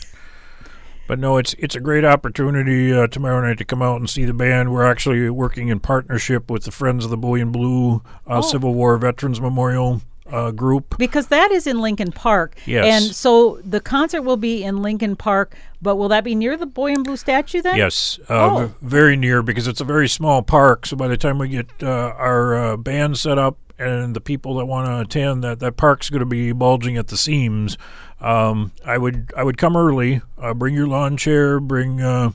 But 1.09 1.19
no, 1.19 1.39
it's 1.39 1.55
it's 1.59 1.75
a 1.75 1.81
great 1.81 2.05
opportunity 2.05 2.93
uh, 2.93 3.09
tomorrow 3.09 3.41
night 3.47 3.59
to 3.59 3.65
come 3.65 3.83
out 3.83 3.97
and 3.97 4.09
see 4.09 4.25
the 4.25 4.33
band. 4.33 4.73
We're 4.73 4.89
actually 4.89 5.29
working 5.29 5.69
in 5.69 5.81
partnership 5.81 6.49
with 6.51 6.65
the 6.65 6.71
Friends 6.71 7.05
of 7.05 7.11
the 7.11 7.17
Boy 7.17 7.41
in 7.41 7.51
Blue 7.51 7.97
uh, 8.29 8.39
Oh. 8.39 8.41
Civil 8.43 8.75
War 8.75 8.97
Veterans 8.97 9.41
Memorial 9.41 10.03
uh, 10.33 10.51
group. 10.51 10.97
Because 10.99 11.29
that 11.29 11.51
is 11.51 11.67
in 11.67 11.81
Lincoln 11.81 12.13
Park. 12.13 12.55
Yes. 12.67 12.85
And 12.87 13.15
so 13.15 13.61
the 13.65 13.81
concert 13.81 14.23
will 14.23 14.37
be 14.37 14.63
in 14.65 14.83
Lincoln 14.83 15.17
Park, 15.17 15.55
but 15.83 15.97
will 15.97 16.09
that 16.09 16.25
be 16.25 16.35
near 16.35 16.57
the 16.57 16.67
Boy 16.67 16.93
in 16.93 17.03
Blue 17.03 17.17
statue 17.17 17.63
then? 17.63 17.77
Yes, 17.77 18.19
uh, 18.29 18.35
Oh. 18.51 18.67
v- 18.67 18.73
very 18.83 19.17
near 19.17 19.43
because 19.43 19.67
it's 19.67 19.81
a 19.81 19.85
very 19.85 20.09
small 20.09 20.43
park. 20.43 20.87
So 20.87 20.97
by 20.97 21.09
the 21.09 21.17
time 21.17 21.39
we 21.39 21.49
get 21.49 21.69
uh, 21.83 21.87
our 22.17 22.55
uh, 22.55 22.77
band 22.77 23.19
set 23.19 23.39
up 23.39 23.57
and 23.79 24.15
the 24.15 24.21
people 24.21 24.55
that 24.57 24.67
want 24.67 24.87
to 24.89 25.01
attend, 25.01 25.43
that 25.45 25.59
that 25.61 25.77
park's 25.77 26.11
going 26.11 26.21
to 26.21 26.27
be 26.27 26.53
bulging 26.53 26.97
at 26.99 27.09
the 27.09 27.17
seams. 27.17 27.79
Um, 28.21 28.73
I 28.85 28.99
would 28.99 29.33
I 29.37 29.43
would 29.43 29.57
come 29.57 29.77
early. 29.77 30.21
Uh, 30.39 30.53
bring 30.53 30.75
your 30.75 30.87
lawn 30.87 31.17
chair. 31.17 31.59
Bring 31.61 32.03
uh, 32.03 32.33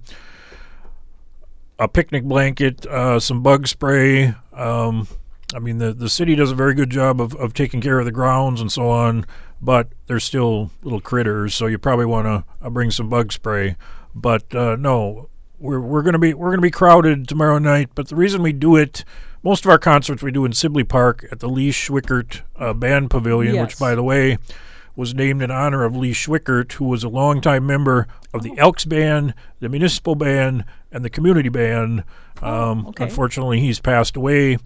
a 1.77 1.87
picnic 1.87 2.23
blanket, 2.23 2.85
uh, 2.87 3.19
some 3.19 3.43
bug 3.43 3.67
spray. 3.67 4.33
Um, 4.53 5.07
I 5.53 5.59
mean, 5.59 5.77
the 5.77 5.93
the 5.93 6.09
city 6.09 6.35
does 6.35 6.51
a 6.51 6.55
very 6.55 6.73
good 6.73 6.89
job 6.89 7.21
of, 7.21 7.35
of 7.35 7.53
taking 7.53 7.81
care 7.81 7.99
of 7.99 8.05
the 8.05 8.11
grounds 8.11 8.61
and 8.61 8.71
so 8.71 8.89
on, 8.89 9.25
but 9.61 9.89
there's 10.07 10.23
still 10.23 10.71
little 10.83 10.99
critters, 11.01 11.53
so 11.53 11.67
you 11.67 11.77
probably 11.77 12.05
want 12.05 12.25
to 12.25 12.65
uh, 12.65 12.69
bring 12.69 12.91
some 12.91 13.09
bug 13.09 13.31
spray. 13.31 13.75
But 14.13 14.53
uh, 14.55 14.75
no, 14.77 15.29
we're 15.59 15.79
we're 15.79 16.01
gonna 16.01 16.19
be 16.19 16.33
we're 16.33 16.49
gonna 16.49 16.61
be 16.61 16.71
crowded 16.71 17.27
tomorrow 17.27 17.59
night. 17.59 17.89
But 17.95 18.07
the 18.07 18.15
reason 18.15 18.41
we 18.41 18.53
do 18.53 18.75
it, 18.75 19.05
most 19.43 19.65
of 19.65 19.71
our 19.71 19.77
concerts 19.77 20.23
we 20.23 20.31
do 20.31 20.45
in 20.45 20.53
Sibley 20.53 20.83
Park 20.83 21.25
at 21.31 21.39
the 21.39 21.49
Lee 21.49 21.69
Schwickert 21.71 22.41
uh, 22.55 22.73
Band 22.73 23.09
Pavilion, 23.11 23.53
Yes. 23.55 23.61
which 23.67 23.79
by 23.79 23.93
the 23.93 24.03
way 24.03 24.37
was 24.95 25.13
named 25.13 25.41
in 25.41 25.51
honor 25.51 25.83
of 25.83 25.95
Lee 25.95 26.13
Schwickert, 26.13 26.71
who 26.73 26.85
was 26.85 27.03
a 27.03 27.09
longtime 27.09 27.67
member 27.67 28.07
of 28.33 28.43
the 28.43 28.57
Elks 28.57 28.85
Band, 28.85 29.33
the 29.59 29.67
Municipal 29.67 30.15
Band, 30.15 30.63
and 30.91 31.03
the 31.03 31.09
Community 31.09 31.49
Band. 31.49 32.03
Um, 32.41 32.87
okay. 32.87 33.03
Unfortunately, 33.03 33.59
he's 33.59 33.79
passed 33.81 34.15
away, 34.15 34.57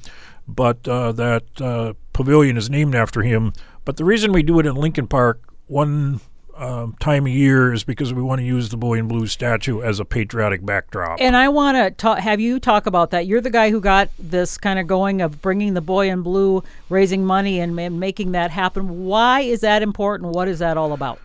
but 0.56 0.88
uh, 0.88 1.12
that 1.14 1.44
uh, 1.62 1.94
pavilion 2.14 2.58
is 2.58 2.70
named 2.70 2.96
after 2.96 3.22
him. 3.22 3.54
But 3.86 3.98
the 3.98 4.06
reason 4.06 4.32
we 4.32 4.44
do 4.44 4.60
it 4.60 4.66
in 4.66 4.76
Lincoln 4.76 5.08
Park 5.08 5.42
one 5.68 6.20
um, 6.60 6.96
time 7.00 7.26
a 7.26 7.30
year 7.30 7.72
is 7.72 7.84
because 7.84 8.14
we 8.14 8.22
want 8.22 8.40
to 8.40 8.46
use 8.46 8.70
the 8.70 8.78
Boy 8.78 9.00
in 9.00 9.08
Blue 9.08 9.28
statue 9.28 9.82
as 9.82 10.00
a 10.00 10.06
patriotic 10.06 10.66
backdrop. 10.66 11.20
And 11.22 11.38
I 11.38 11.48
want 11.48 11.78
to 11.78 11.92
ta- 11.92 12.16
have 12.16 12.42
you 12.42 12.60
talk 12.60 12.86
about 12.86 13.12
that. 13.12 13.26
You're 13.26 13.42
the 13.42 13.50
guy 13.50 13.70
who 13.70 13.80
got 13.80 14.10
this 14.20 14.58
kind 14.58 14.78
of 14.78 14.86
going 14.86 15.22
of 15.22 15.42
bringing 15.42 15.74
the 15.74 15.82
boy 15.82 16.10
in 16.10 16.22
blue, 16.22 16.64
raising 16.90 17.26
money, 17.26 17.60
and, 17.62 17.80
and 17.80 18.00
making 18.00 18.34
that 18.34 18.52
happen. 18.52 19.06
Why 19.06 19.42
is 19.42 19.62
that 19.62 19.82
important? 19.82 20.34
What 20.34 20.50
is 20.50 20.60
that 20.60 20.76
all 20.76 20.92
about? 20.92 21.20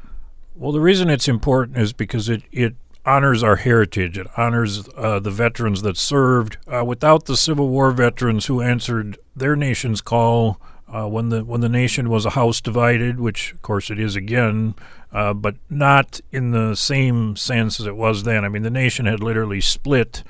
Well, 0.54 0.70
the 0.70 0.80
reason 0.80 1.10
it's 1.10 1.26
important 1.26 1.78
is 1.78 1.92
because 1.92 2.28
it, 2.28 2.42
it 2.52 2.76
honors 3.06 3.42
our 3.42 3.56
heritage. 3.56 4.18
It 4.18 4.26
honors 4.36 4.88
uh, 4.96 5.20
the 5.20 5.30
veterans 5.30 5.82
that 5.82 5.96
served. 5.96 6.56
Uh, 6.66 6.84
without 6.84 7.26
the 7.26 7.36
Civil 7.36 7.68
War 7.68 7.90
veterans 7.90 8.46
who 8.46 8.60
answered 8.60 9.18
their 9.36 9.56
nation's 9.56 10.00
call 10.00 10.60
uh, 10.88 11.06
when 11.08 11.28
the 11.28 11.44
when 11.44 11.60
the 11.60 11.68
nation 11.68 12.08
was 12.08 12.24
a 12.24 12.30
house 12.30 12.60
divided, 12.60 13.18
which 13.18 13.52
of 13.52 13.62
course 13.62 13.90
it 13.90 13.98
is 13.98 14.16
again, 14.16 14.74
uh, 15.12 15.34
but 15.34 15.56
not 15.68 16.20
in 16.30 16.52
the 16.52 16.74
same 16.74 17.36
sense 17.36 17.80
as 17.80 17.86
it 17.86 17.96
was 17.96 18.22
then. 18.22 18.44
I 18.44 18.48
mean, 18.48 18.62
the 18.62 18.70
nation 18.70 19.06
had 19.06 19.22
literally 19.22 19.60
split 19.60 20.22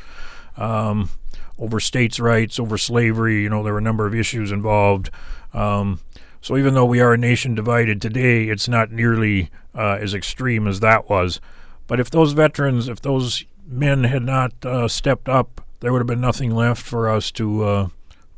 um, 0.56 1.10
over 1.58 1.80
states' 1.80 2.20
rights, 2.20 2.58
over 2.58 2.78
slavery. 2.78 3.42
You 3.42 3.50
know, 3.50 3.62
there 3.62 3.72
were 3.72 3.78
a 3.78 3.82
number 3.82 4.06
of 4.06 4.14
issues 4.14 4.50
involved. 4.52 5.10
Um, 5.52 6.00
so 6.40 6.56
even 6.56 6.74
though 6.74 6.84
we 6.84 7.00
are 7.00 7.14
a 7.14 7.18
nation 7.18 7.54
divided 7.54 8.02
today, 8.02 8.48
it's 8.48 8.68
not 8.68 8.90
nearly 8.90 9.50
uh, 9.74 9.98
as 10.00 10.14
extreme 10.14 10.66
as 10.66 10.80
that 10.80 11.08
was. 11.08 11.40
But 11.86 12.00
if 12.00 12.10
those 12.10 12.32
veterans, 12.32 12.88
if 12.88 13.00
those 13.00 13.44
men 13.66 14.04
had 14.04 14.22
not 14.22 14.52
uh, 14.64 14.88
stepped 14.88 15.28
up, 15.28 15.60
there 15.80 15.92
would 15.92 16.00
have 16.00 16.06
been 16.06 16.20
nothing 16.20 16.50
left 16.50 16.82
for 16.82 17.08
us 17.08 17.30
to 17.32 17.64
uh, 17.64 17.88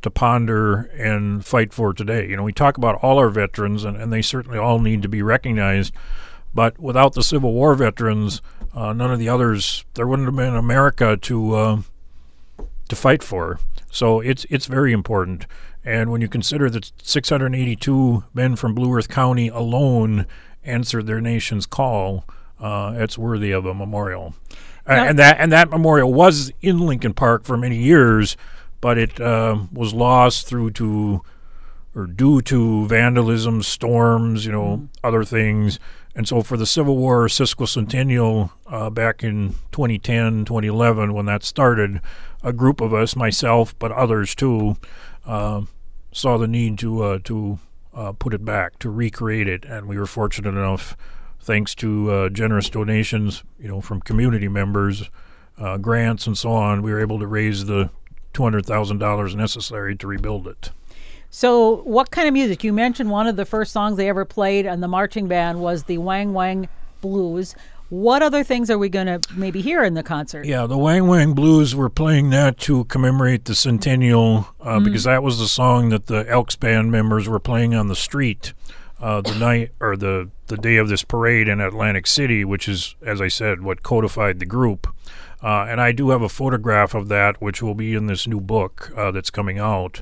to 0.01 0.09
ponder 0.09 0.81
and 0.97 1.45
fight 1.45 1.73
for 1.73 1.93
today. 1.93 2.27
You 2.27 2.37
know, 2.37 2.43
we 2.43 2.53
talk 2.53 2.77
about 2.77 2.95
all 3.01 3.17
our 3.17 3.29
veterans, 3.29 3.83
and, 3.83 3.97
and 3.97 4.11
they 4.11 4.21
certainly 4.21 4.57
all 4.57 4.79
need 4.79 5.01
to 5.01 5.09
be 5.09 5.21
recognized. 5.21 5.93
But 6.53 6.79
without 6.79 7.13
the 7.13 7.23
Civil 7.23 7.53
War 7.53 7.75
veterans, 7.75 8.41
uh, 8.73 8.93
none 8.93 9.11
of 9.11 9.19
the 9.19 9.29
others, 9.29 9.85
there 9.93 10.07
wouldn't 10.07 10.27
have 10.27 10.35
been 10.35 10.55
America 10.55 11.17
to 11.17 11.55
uh, 11.55 11.81
to 12.89 12.95
fight 12.95 13.23
for. 13.23 13.59
So 13.91 14.19
it's 14.19 14.45
it's 14.49 14.65
very 14.65 14.93
important. 14.93 15.45
And 15.83 16.11
when 16.11 16.19
you 16.19 16.27
consider 16.27 16.69
that 16.69 16.91
682 17.01 18.25
men 18.33 18.55
from 18.57 18.75
Blue 18.75 18.93
Earth 18.93 19.07
County 19.07 19.47
alone 19.47 20.25
answered 20.63 21.07
their 21.07 21.21
nation's 21.21 21.65
call, 21.65 22.25
uh, 22.59 22.93
it's 22.95 23.17
worthy 23.17 23.51
of 23.51 23.65
a 23.65 23.73
memorial. 23.73 24.35
Now, 24.87 25.05
and 25.05 25.19
that 25.19 25.37
and 25.39 25.51
that 25.51 25.69
memorial 25.69 26.13
was 26.13 26.51
in 26.61 26.79
Lincoln 26.79 27.13
Park 27.13 27.43
for 27.43 27.57
many 27.57 27.77
years, 27.77 28.37
but 28.79 28.97
it 28.97 29.19
uh, 29.19 29.65
was 29.71 29.93
lost 29.93 30.47
through 30.47 30.71
to 30.71 31.21
or 31.93 32.05
due 32.05 32.41
to 32.43 32.87
vandalism, 32.87 33.63
storms, 33.63 34.45
you 34.45 34.51
know, 34.51 34.77
mm-hmm. 34.77 34.85
other 35.03 35.23
things. 35.23 35.79
And 36.15 36.27
so 36.27 36.41
for 36.41 36.55
the 36.55 36.65
Civil 36.65 36.95
War 36.97 37.27
sesquicentennial 37.27 38.51
uh, 38.67 38.89
back 38.89 39.23
in 39.23 39.55
2010, 39.71 40.45
2011, 40.45 41.13
when 41.13 41.25
that 41.25 41.43
started, 41.43 41.99
a 42.43 42.53
group 42.53 42.81
of 42.81 42.93
us, 42.93 43.15
myself, 43.15 43.77
but 43.79 43.91
others 43.91 44.35
too, 44.35 44.77
uh, 45.25 45.61
saw 46.11 46.37
the 46.37 46.47
need 46.47 46.77
to 46.79 47.03
uh, 47.03 47.19
to 47.23 47.59
uh, 47.93 48.11
put 48.13 48.33
it 48.33 48.45
back, 48.45 48.77
to 48.79 48.89
recreate 48.89 49.47
it, 49.47 49.65
and 49.65 49.87
we 49.87 49.97
were 49.97 50.05
fortunate 50.05 50.49
enough, 50.49 50.95
thanks 51.39 51.75
to 51.75 52.11
uh, 52.11 52.29
generous 52.29 52.69
donations, 52.69 53.43
you 53.59 53.67
know, 53.67 53.81
from 53.81 54.01
community 54.01 54.47
members, 54.47 55.09
uh, 55.57 55.77
grants, 55.77 56.27
and 56.27 56.37
so 56.37 56.51
on, 56.51 56.81
we 56.81 56.91
were 56.91 56.99
able 56.99 57.19
to 57.19 57.27
raise 57.27 57.65
the 57.65 57.89
two 58.33 58.43
hundred 58.43 58.65
thousand 58.65 58.99
dollars 58.99 59.35
necessary 59.35 59.95
to 59.95 60.07
rebuild 60.07 60.47
it. 60.47 60.71
So, 61.29 61.77
what 61.83 62.11
kind 62.11 62.27
of 62.27 62.33
music? 62.33 62.63
You 62.63 62.71
mentioned 62.73 63.09
one 63.09 63.27
of 63.27 63.35
the 63.35 63.45
first 63.45 63.71
songs 63.71 63.97
they 63.97 64.09
ever 64.09 64.25
played 64.25 64.65
on 64.65 64.79
the 64.79 64.87
marching 64.87 65.27
band 65.27 65.59
was 65.59 65.83
the 65.83 65.97
Wang 65.97 66.33
Wang 66.33 66.69
Blues. 67.01 67.55
What 67.89 68.21
other 68.21 68.43
things 68.43 68.69
are 68.69 68.77
we 68.77 68.89
going 68.89 69.07
to 69.07 69.21
maybe 69.33 69.61
hear 69.61 69.81
in 69.81 69.93
the 69.93 70.03
concert? 70.03 70.45
Yeah, 70.45 70.65
the 70.65 70.77
Wang 70.77 71.07
Wang 71.07 71.33
Blues, 71.33 71.73
we're 71.73 71.87
playing 71.87 72.31
that 72.31 72.57
to 72.59 72.83
commemorate 72.85 73.45
the 73.45 73.55
centennial 73.55 74.49
uh, 74.59 74.79
mm. 74.79 74.83
because 74.83 75.05
that 75.05 75.23
was 75.23 75.39
the 75.39 75.47
song 75.47 75.89
that 75.89 76.07
the 76.07 76.29
Elks 76.29 76.57
Band 76.57 76.91
members 76.91 77.29
were 77.29 77.39
playing 77.39 77.73
on 77.73 77.87
the 77.87 77.95
street 77.95 78.53
uh, 78.99 79.21
the 79.21 79.35
night 79.35 79.71
or 79.79 79.95
the, 79.95 80.29
the 80.47 80.57
day 80.57 80.77
of 80.77 80.89
this 80.89 81.03
parade 81.03 81.47
in 81.47 81.59
Atlantic 81.59 82.07
City, 82.07 82.43
which 82.43 82.67
is, 82.67 82.95
as 83.01 83.21
I 83.21 83.27
said, 83.27 83.61
what 83.61 83.83
codified 83.83 84.39
the 84.39 84.45
group. 84.45 84.87
Uh, 85.41 85.67
and 85.69 85.79
I 85.79 85.91
do 85.91 86.09
have 86.09 86.21
a 86.21 86.29
photograph 86.29 86.93
of 86.93 87.09
that, 87.09 87.41
which 87.41 87.61
will 87.61 87.75
be 87.75 87.93
in 87.93 88.07
this 88.07 88.27
new 88.27 88.39
book 88.39 88.91
uh, 88.95 89.11
that's 89.11 89.29
coming 89.29 89.59
out. 89.59 90.01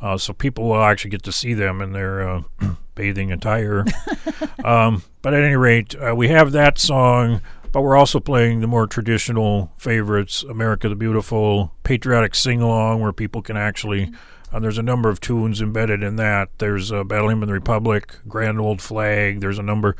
Uh, 0.00 0.16
so 0.18 0.32
people 0.32 0.68
will 0.68 0.82
actually 0.82 1.10
get 1.10 1.22
to 1.24 1.32
see 1.32 1.54
them 1.54 1.80
in 1.80 1.92
their 1.92 2.28
uh, 2.28 2.42
bathing 2.94 3.32
attire. 3.32 3.84
um, 4.64 5.02
but 5.22 5.34
at 5.34 5.42
any 5.42 5.56
rate, 5.56 5.94
uh, 5.96 6.14
we 6.14 6.28
have 6.28 6.52
that 6.52 6.78
song, 6.78 7.40
but 7.72 7.82
we're 7.82 7.96
also 7.96 8.20
playing 8.20 8.60
the 8.60 8.66
more 8.66 8.86
traditional 8.86 9.72
favorites 9.76 10.42
America 10.44 10.88
the 10.88 10.94
Beautiful, 10.94 11.72
patriotic 11.82 12.34
sing 12.34 12.60
along, 12.60 13.00
where 13.00 13.12
people 13.12 13.42
can 13.42 13.56
actually. 13.56 14.12
Uh, 14.52 14.60
there's 14.60 14.78
a 14.78 14.82
number 14.82 15.08
of 15.08 15.20
tunes 15.20 15.60
embedded 15.60 16.02
in 16.02 16.16
that. 16.16 16.48
There's 16.58 16.92
uh, 16.92 17.04
Battle 17.04 17.28
Hymn 17.28 17.42
of 17.42 17.48
the 17.48 17.52
Republic, 17.52 18.16
Grand 18.28 18.60
Old 18.60 18.80
Flag. 18.80 19.40
There's 19.40 19.58
a 19.58 19.62
number. 19.62 19.96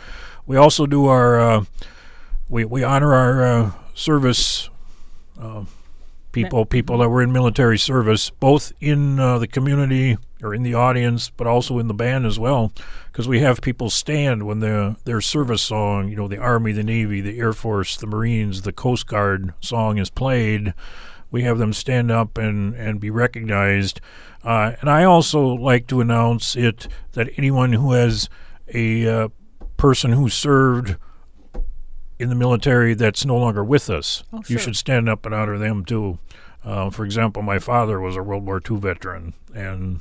We 0.47 0.57
also 0.57 0.87
do 0.87 1.07
our. 1.07 1.41
Uh, 1.41 1.65
we, 2.49 2.65
we 2.65 2.85
honor 2.85 3.13
our 3.13 3.75
service 3.95 4.71
people, 6.37 6.67
people 6.67 6.99
that 6.99 7.09
were 7.09 7.23
in 7.23 7.33
military 7.33 7.79
service, 7.79 8.31
both 8.31 8.73
in 8.81 9.19
uh, 9.19 9.39
the 9.39 9.47
community 9.47 10.19
or 10.43 10.55
in 10.55 10.63
the 10.63 10.75
audience, 10.75 11.31
but 11.31 11.47
also 11.47 11.79
in 11.79 11.89
the 11.89 11.95
band 11.95 12.27
as 12.27 12.39
well, 12.39 12.73
because 13.11 13.27
we 13.27 13.41
have 13.41 13.63
people 13.63 13.89
stand 13.89 14.47
when 14.47 14.61
their 14.61 14.97
their 15.05 15.21
service 15.21 15.63
song, 15.63 16.09
you 16.09 16.17
know, 16.17 16.29
the 16.29 16.39
Army, 16.39 16.73
the 16.73 16.85
Navy, 16.85 17.23
the 17.23 17.39
Air 17.39 17.55
Force, 17.55 17.97
the 17.97 18.07
Marines, 18.07 18.63
the 18.63 18.73
Coast 18.73 19.07
Guard 19.07 19.55
song 19.61 19.99
is 19.99 20.11
played. 20.11 20.75
We 21.31 21.43
have 21.43 21.59
them 21.59 21.73
stand 21.73 22.11
up 22.11 22.37
and 22.39 22.75
and 22.75 23.01
be 23.01 23.11
recognized. 23.11 24.01
Uh, 24.47 24.77
and 24.81 24.89
I 24.89 25.03
also 25.03 25.45
like 25.45 25.89
to 25.89 26.01
announce 26.01 26.55
it 26.55 26.87
that 27.13 27.29
anyone 27.37 27.73
who 27.73 27.93
has 27.93 28.29
a 28.73 29.07
uh, 29.09 29.29
person 29.77 30.13
who 30.13 30.29
served 30.29 30.97
in 32.21 32.29
the 32.29 32.37
military 32.37 32.95
that's 32.95 33.25
no 33.25 33.37
longer 33.37 33.65
with 33.65 33.91
us. 33.91 34.23
Oh, 34.33 34.43
sure. 34.43 34.55
You 34.55 34.59
should 34.59 34.77
stand 34.77 35.09
up 35.09 35.27
and 35.27 35.35
honor 35.35 35.59
them 35.59 35.85
too. 35.85 36.21
Uh, 36.65 36.91
for 36.91 37.05
example, 37.05 37.43
my 37.43 37.59
father 37.59 38.01
was 38.01 38.15
a 38.17 38.23
World 38.23 38.47
War 38.47 38.63
II 38.71 38.77
veteran, 38.79 39.35
and 39.53 40.01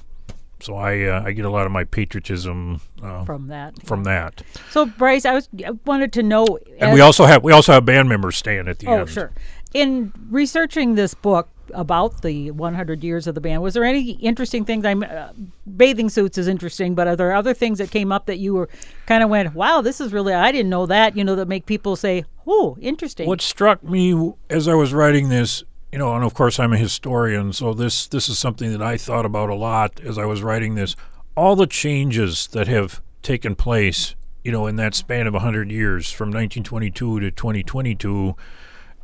so 0.60 0.75
I 0.75 1.04
uh, 1.04 1.24
I 1.25 1.32
get 1.32 1.46
a 1.46 1.50
lot 1.50 1.66
of 1.66 1.72
my 1.72 1.84
patriotism 1.84 2.82
uh, 3.02 3.25
from 3.25 3.48
that. 3.48 3.82
From 3.84 4.04
that. 4.04 4.44
So 4.70 4.86
Bryce, 4.86 5.25
I 5.25 5.34
was 5.34 5.50
I 5.66 5.72
wanted 5.86 6.14
to 6.14 6.24
know. 6.24 6.60
And 6.80 6.94
we 6.94 7.02
also 7.02 7.25
have 7.25 7.44
we 7.44 7.52
also 7.52 7.74
have 7.74 7.84
band 7.86 8.10
members 8.10 8.38
stand 8.38 8.68
at 8.68 8.78
the 8.78 8.88
oh, 8.88 8.94
end. 8.94 9.02
Oh, 9.02 9.06
sure. 9.06 9.32
In 9.74 10.14
researching 10.30 10.96
this 10.96 11.14
book, 11.14 11.50
about 11.75 12.22
the 12.22 12.51
100 12.51 13.03
years 13.03 13.27
of 13.27 13.36
the 13.36 13.41
band. 13.41 13.62
Was 13.62 13.74
there 13.74 13.84
any 13.84 14.12
interesting 14.12 14.65
things? 14.65 14.86
I'm 14.86 15.03
uh, 15.03 15.29
bathing 15.77 16.10
suits 16.10 16.38
is 16.38 16.48
interesting, 16.48 16.96
but 16.96 17.08
are 17.08 17.15
there 17.15 17.34
other 17.34 17.53
things 17.53 17.77
that 17.77 17.91
came 17.91 18.12
up 18.12 18.25
that 18.25 18.38
you 18.38 18.53
were 18.53 18.70
kind 19.05 19.24
of 19.24 19.29
went, 19.29 19.53
"Wow, 19.53 19.82
this 19.82 20.01
is 20.01 20.13
really 20.13 20.34
I 20.34 20.51
didn't 20.51 20.70
know 20.70 20.86
that." 20.86 21.15
You 21.15 21.24
know, 21.24 21.36
that 21.36 21.48
make 21.48 21.65
people 21.65 21.96
say, 21.96 22.25
"Oh, 22.48 22.77
interesting." 22.82 23.27
What 23.27 23.41
struck 23.41 23.84
me 23.84 24.34
as 24.50 24.67
I 24.67 24.74
was 24.74 24.94
writing 24.94 25.29
this, 25.29 25.63
you 25.91 26.00
know, 26.00 26.15
and 26.15 26.24
of 26.24 26.34
course 26.34 26.60
I'm 26.60 26.74
a 26.74 26.77
historian, 26.77 27.53
so 27.53 27.74
this 27.74 28.08
this 28.08 28.29
is 28.29 28.39
something 28.39 28.72
that 28.72 28.82
I 28.82 28.98
thought 28.98 29.25
about 29.25 29.50
a 29.50 29.55
lot 29.55 30.00
as 30.01 30.17
I 30.17 30.25
was 30.25 30.41
writing 30.41 30.75
this. 30.75 30.96
All 31.38 31.55
the 31.55 31.67
changes 31.67 32.48
that 32.48 32.67
have 32.67 33.01
taken 33.22 33.55
place, 33.55 34.15
you 34.44 34.51
know, 34.51 34.67
in 34.67 34.77
that 34.77 34.96
span 34.96 35.27
of 35.27 35.34
100 35.34 35.70
years 35.70 36.12
from 36.12 36.29
1922 36.29 37.20
to 37.20 37.32
2022 37.32 38.36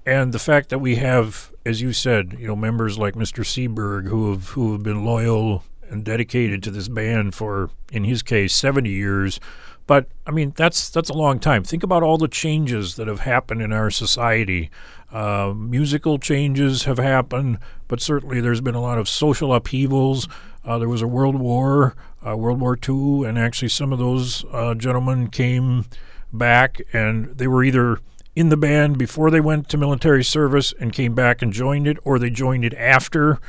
and 0.05 0.33
the 0.33 0.39
fact 0.39 0.69
that 0.69 0.79
we 0.79 0.95
have, 0.95 1.50
as 1.65 1.81
you 1.81 1.93
said, 1.93 2.35
you 2.39 2.47
know, 2.47 2.55
members 2.55 2.97
like 2.97 3.15
Mr. 3.15 3.43
Seberg 3.43 4.07
who 4.07 4.31
have 4.31 4.49
who 4.49 4.73
have 4.73 4.83
been 4.83 5.05
loyal 5.05 5.63
and 5.89 6.03
dedicated 6.03 6.63
to 6.63 6.71
this 6.71 6.87
band 6.87 7.35
for, 7.35 7.69
in 7.91 8.05
his 8.05 8.23
case, 8.23 8.55
70 8.55 8.89
years. 8.89 9.39
But 9.87 10.07
I 10.25 10.31
mean, 10.31 10.53
that's 10.55 10.89
that's 10.89 11.09
a 11.09 11.13
long 11.13 11.39
time. 11.39 11.63
Think 11.63 11.83
about 11.83 12.03
all 12.03 12.17
the 12.17 12.27
changes 12.27 12.95
that 12.95 13.07
have 13.07 13.21
happened 13.21 13.61
in 13.61 13.73
our 13.73 13.91
society. 13.91 14.69
Uh, 15.11 15.53
musical 15.55 16.17
changes 16.17 16.85
have 16.85 16.97
happened, 16.97 17.57
but 17.89 17.99
certainly 17.99 18.39
there's 18.39 18.61
been 18.61 18.75
a 18.75 18.81
lot 18.81 18.97
of 18.97 19.09
social 19.09 19.53
upheavals. 19.53 20.27
Uh, 20.63 20.77
there 20.77 20.87
was 20.87 21.01
a 21.01 21.07
World 21.07 21.35
War, 21.35 21.95
uh, 22.25 22.37
World 22.37 22.61
War 22.61 22.77
II, 22.77 23.27
and 23.27 23.37
actually 23.37 23.67
some 23.67 23.91
of 23.91 23.99
those 23.99 24.45
uh, 24.53 24.73
gentlemen 24.75 25.27
came 25.27 25.85
back, 26.31 26.81
and 26.93 27.37
they 27.37 27.47
were 27.47 27.63
either 27.63 27.99
in 28.35 28.49
the 28.49 28.57
band 28.57 28.97
before 28.97 29.29
they 29.29 29.41
went 29.41 29.69
to 29.69 29.77
military 29.77 30.23
service 30.23 30.73
and 30.79 30.93
came 30.93 31.13
back 31.13 31.41
and 31.41 31.51
joined 31.51 31.87
it, 31.87 31.97
or 32.03 32.17
they 32.17 32.29
joined 32.29 32.63
it 32.63 32.73
after. 32.75 33.39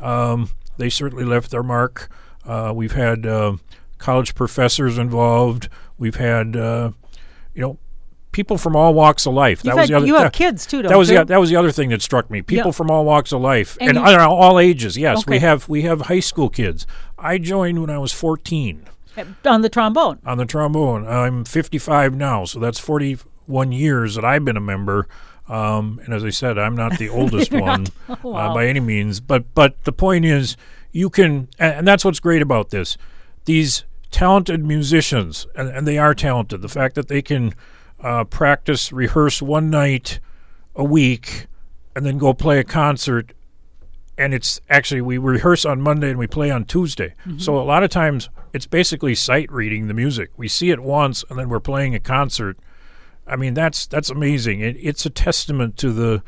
Um, 0.00 0.50
they 0.78 0.88
certainly 0.88 1.24
left 1.24 1.50
their 1.50 1.62
mark. 1.62 2.08
Uh, 2.44 2.72
we've 2.74 2.92
had 2.92 3.26
uh, 3.26 3.56
college 3.98 4.34
professors 4.34 4.96
involved. 4.96 5.68
We've 5.98 6.16
had, 6.16 6.56
uh, 6.56 6.92
you 7.54 7.60
know, 7.60 7.78
people 8.32 8.56
from 8.56 8.74
all 8.74 8.94
walks 8.94 9.26
of 9.26 9.34
life. 9.34 9.62
You've 9.62 9.74
that 9.74 9.80
was 9.80 9.82
had, 9.82 9.88
the 9.90 9.96
other. 9.96 10.06
You 10.06 10.14
have 10.14 10.22
that, 10.24 10.32
kids 10.32 10.66
too, 10.66 10.82
that 10.82 10.96
was 10.96 11.10
you? 11.10 11.18
the 11.18 11.24
that 11.26 11.38
was 11.38 11.50
the 11.50 11.56
other 11.56 11.70
thing 11.70 11.90
that 11.90 12.00
struck 12.00 12.30
me. 12.30 12.40
People 12.42 12.72
from 12.72 12.90
all 12.90 13.04
walks 13.04 13.32
of 13.32 13.40
life 13.40 13.76
and, 13.80 13.98
and 13.98 14.08
you, 14.08 14.18
all 14.18 14.58
ages. 14.58 14.96
Yes, 14.96 15.18
okay. 15.18 15.32
we 15.32 15.38
have 15.40 15.68
we 15.68 15.82
have 15.82 16.02
high 16.02 16.20
school 16.20 16.48
kids. 16.48 16.86
I 17.18 17.38
joined 17.38 17.80
when 17.80 17.90
I 17.90 17.98
was 17.98 18.12
fourteen. 18.12 18.86
On 19.44 19.60
the 19.60 19.68
trombone. 19.68 20.18
On 20.24 20.38
the 20.38 20.46
trombone. 20.46 21.06
I'm 21.06 21.44
55 21.44 22.14
now, 22.14 22.44
so 22.44 22.58
that's 22.58 22.78
40 22.78 23.18
one 23.50 23.72
years 23.72 24.14
that 24.14 24.24
I've 24.24 24.44
been 24.44 24.56
a 24.56 24.60
member. 24.60 25.08
Um, 25.48 26.00
and 26.04 26.14
as 26.14 26.24
I 26.24 26.30
said, 26.30 26.58
I'm 26.58 26.76
not 26.76 26.98
the 26.98 27.08
oldest 27.08 27.52
one 27.52 27.86
not, 28.08 28.22
wow. 28.24 28.50
uh, 28.50 28.54
by 28.54 28.66
any 28.66 28.80
means. 28.80 29.20
But 29.20 29.54
but 29.54 29.82
the 29.84 29.92
point 29.92 30.24
is, 30.24 30.56
you 30.92 31.10
can, 31.10 31.48
and 31.58 31.86
that's 31.86 32.04
what's 32.04 32.20
great 32.20 32.42
about 32.42 32.70
this. 32.70 32.96
These 33.44 33.84
talented 34.10 34.64
musicians, 34.64 35.46
and, 35.54 35.68
and 35.68 35.86
they 35.86 35.98
are 35.98 36.14
talented. 36.14 36.62
The 36.62 36.68
fact 36.68 36.94
that 36.94 37.08
they 37.08 37.22
can 37.22 37.54
uh, 38.02 38.24
practice, 38.24 38.92
rehearse 38.92 39.42
one 39.42 39.70
night 39.70 40.20
a 40.74 40.84
week, 40.84 41.46
and 41.96 42.06
then 42.06 42.18
go 42.18 42.32
play 42.32 42.58
a 42.58 42.64
concert 42.64 43.32
and 44.20 44.34
it's 44.34 44.60
actually 44.68 45.00
we 45.00 45.16
rehearse 45.16 45.64
on 45.64 45.80
Monday 45.80 46.10
and 46.10 46.18
we 46.18 46.26
play 46.26 46.50
on 46.50 46.66
Tuesday. 46.66 47.14
So 47.38 47.58
a 47.58 47.64
lot 47.64 47.82
of 47.82 47.88
times 47.88 48.28
it's 48.52 48.66
basically 48.66 49.14
sight 49.14 49.50
reading 49.50 49.88
the 49.88 49.94
music. 49.94 50.30
We 50.36 50.46
see 50.46 50.70
it 50.70 50.80
once 50.80 51.24
and 51.30 51.38
then 51.38 51.48
we're 51.48 51.58
playing 51.58 51.94
a 51.94 52.00
concert. 52.00 52.58
I 53.30 53.36
mean 53.36 53.54
that's 53.54 53.86
that's 53.86 54.10
amazing. 54.10 54.60
It, 54.60 54.76
it's 54.80 55.06
a 55.06 55.10
testament 55.10 55.76
to 55.78 55.92
the 55.92 56.22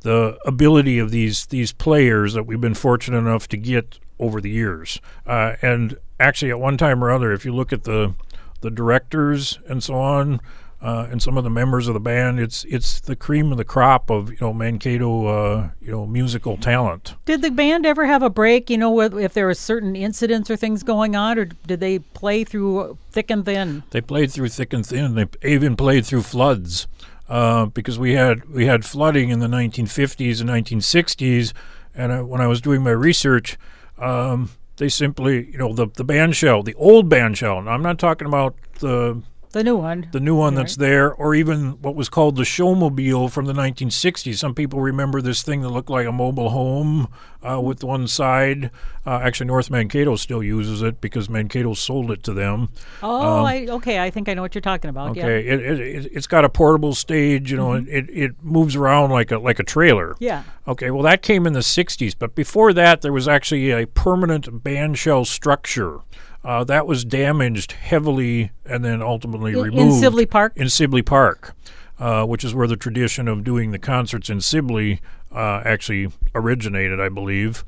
the 0.00 0.38
ability 0.46 0.98
of 0.98 1.10
these 1.10 1.46
these 1.46 1.72
players 1.72 2.34
that 2.34 2.44
we've 2.44 2.60
been 2.60 2.74
fortunate 2.74 3.18
enough 3.18 3.48
to 3.48 3.56
get 3.56 3.98
over 4.18 4.40
the 4.40 4.50
years. 4.50 5.00
Uh, 5.26 5.54
and 5.60 5.98
actually, 6.20 6.50
at 6.50 6.60
one 6.60 6.76
time 6.76 7.02
or 7.02 7.10
other, 7.10 7.32
if 7.32 7.44
you 7.44 7.54
look 7.54 7.72
at 7.72 7.84
the 7.84 8.14
the 8.60 8.70
directors 8.70 9.58
and 9.68 9.82
so 9.82 9.94
on, 9.94 10.40
uh, 10.82 11.08
and 11.10 11.22
some 11.22 11.38
of 11.38 11.44
the 11.44 11.50
members 11.50 11.88
of 11.88 11.94
the 11.94 12.00
band, 12.00 12.38
it's 12.38 12.64
it's 12.64 13.00
the 13.00 13.16
cream 13.16 13.50
of 13.50 13.58
the 13.58 13.64
crop 13.64 14.10
of 14.10 14.30
you 14.30 14.36
know 14.40 14.52
Mankato 14.52 15.26
uh, 15.26 15.70
you 15.80 15.90
know 15.90 16.06
musical 16.06 16.56
talent. 16.58 17.14
Did 17.24 17.42
the 17.42 17.50
band 17.50 17.86
ever 17.86 18.04
have 18.06 18.22
a 18.22 18.28
break? 18.28 18.68
You 18.68 18.78
know, 18.78 19.00
if 19.00 19.32
there 19.32 19.46
were 19.46 19.54
certain 19.54 19.96
incidents 19.96 20.50
or 20.50 20.56
things 20.56 20.82
going 20.82 21.16
on, 21.16 21.38
or 21.38 21.46
did 21.46 21.80
they 21.80 22.00
play 22.00 22.44
through 22.44 22.98
thick 23.10 23.30
and 23.30 23.44
thin? 23.44 23.84
They 23.90 24.02
played 24.02 24.30
through 24.30 24.48
thick 24.48 24.72
and 24.74 24.84
thin. 24.84 25.14
They 25.14 25.26
even 25.42 25.76
played 25.76 26.04
through 26.04 26.22
floods 26.22 26.86
uh, 27.28 27.66
because 27.66 27.98
we 27.98 28.12
had 28.12 28.44
we 28.50 28.66
had 28.66 28.84
flooding 28.84 29.30
in 29.30 29.38
the 29.38 29.48
1950s 29.48 30.40
and 30.40 30.50
1960s. 30.50 31.52
And 31.94 32.12
I, 32.12 32.20
when 32.20 32.42
I 32.42 32.46
was 32.46 32.60
doing 32.60 32.82
my 32.82 32.90
research, 32.90 33.56
um, 33.98 34.50
they 34.76 34.90
simply 34.90 35.50
you 35.50 35.58
know 35.58 35.72
the 35.72 35.86
the 35.86 36.04
band 36.04 36.36
shell, 36.36 36.62
the 36.62 36.74
old 36.74 37.08
band 37.08 37.38
shell. 37.38 37.58
And 37.58 37.70
I'm 37.70 37.82
not 37.82 37.98
talking 37.98 38.26
about 38.26 38.54
the 38.80 39.22
The 39.56 39.64
new 39.64 39.76
one. 39.78 40.08
the 40.12 40.20
new 40.20 40.34
one 40.34 40.54
that's 40.54 40.76
there, 40.76 41.10
or 41.10 41.34
even 41.34 41.80
what 41.80 41.94
was 41.94 42.10
called 42.10 42.36
the 42.36 42.42
showmobile 42.42 43.30
from 43.30 43.46
the 43.46 43.54
1960s. 43.54 44.36
Some 44.36 44.54
people 44.54 44.82
remember 44.82 45.22
this 45.22 45.42
thing 45.42 45.62
that 45.62 45.70
looked 45.70 45.88
like 45.88 46.06
a 46.06 46.12
mobile 46.12 46.50
home 46.50 47.08
uh, 47.42 47.58
with 47.62 47.82
one 47.82 48.06
side. 48.06 48.70
Uh, 49.06 49.20
actually, 49.22 49.46
North 49.46 49.70
Mankato 49.70 50.16
still 50.16 50.42
uses 50.42 50.82
it 50.82 51.00
because 51.00 51.30
Mankato 51.30 51.72
sold 51.72 52.10
it 52.10 52.22
to 52.24 52.34
them. 52.34 52.68
oh, 53.02 53.44
I, 53.44 53.66
okay. 53.66 53.98
I 53.98 54.10
think 54.10 54.28
I 54.28 54.34
know 54.34 54.42
what 54.42 54.54
you're 54.54 54.60
talking 54.60 54.90
about. 54.90 55.06
Um, 55.06 55.12
Okay, 55.12 55.48
it, 55.48 55.60
it, 55.60 55.80
it, 55.80 56.12
it's 56.12 56.26
got 56.26 56.44
a 56.44 56.50
portable 56.50 56.94
stage. 56.94 57.50
You 57.50 57.56
know, 57.56 57.72
it, 57.72 58.10
it 58.10 58.32
moves 58.42 58.76
around 58.76 59.08
like 59.08 59.30
a 59.30 59.38
like 59.38 59.58
a 59.58 59.64
trailer. 59.64 60.16
Yeah. 60.18 60.42
Okay, 60.68 60.90
well 60.90 61.02
that 61.04 61.22
came 61.22 61.46
in 61.46 61.54
the 61.54 61.60
'60s, 61.60 62.14
but 62.18 62.34
before 62.34 62.74
that 62.74 63.00
there 63.00 63.12
was 63.12 63.26
actually 63.26 63.70
a 63.70 63.86
permanent 63.86 64.62
band 64.62 64.98
shell 64.98 65.24
structure. 65.24 66.00
Uh, 66.46 66.62
that 66.62 66.86
was 66.86 67.04
damaged 67.04 67.72
heavily 67.72 68.52
and 68.64 68.84
then 68.84 69.02
ultimately 69.02 69.50
In- 69.50 69.58
in 69.58 69.64
removed 69.64 70.00
Sibley 70.00 70.26
Park? 70.26 70.52
In 70.54 70.68
Sibley 70.68 71.02
Park, 71.02 71.56
uh, 71.98 72.24
which 72.24 72.44
is 72.44 72.54
where 72.54 72.68
the 72.68 72.76
tradition 72.76 73.26
of 73.26 73.42
doing 73.42 73.72
the 73.72 73.80
concerts 73.80 74.30
in 74.30 74.40
Sibley 74.40 75.00
uh, 75.34 75.62
actually 75.64 76.12
originated, 76.36 77.00
I 77.00 77.08
believe. 77.08 77.64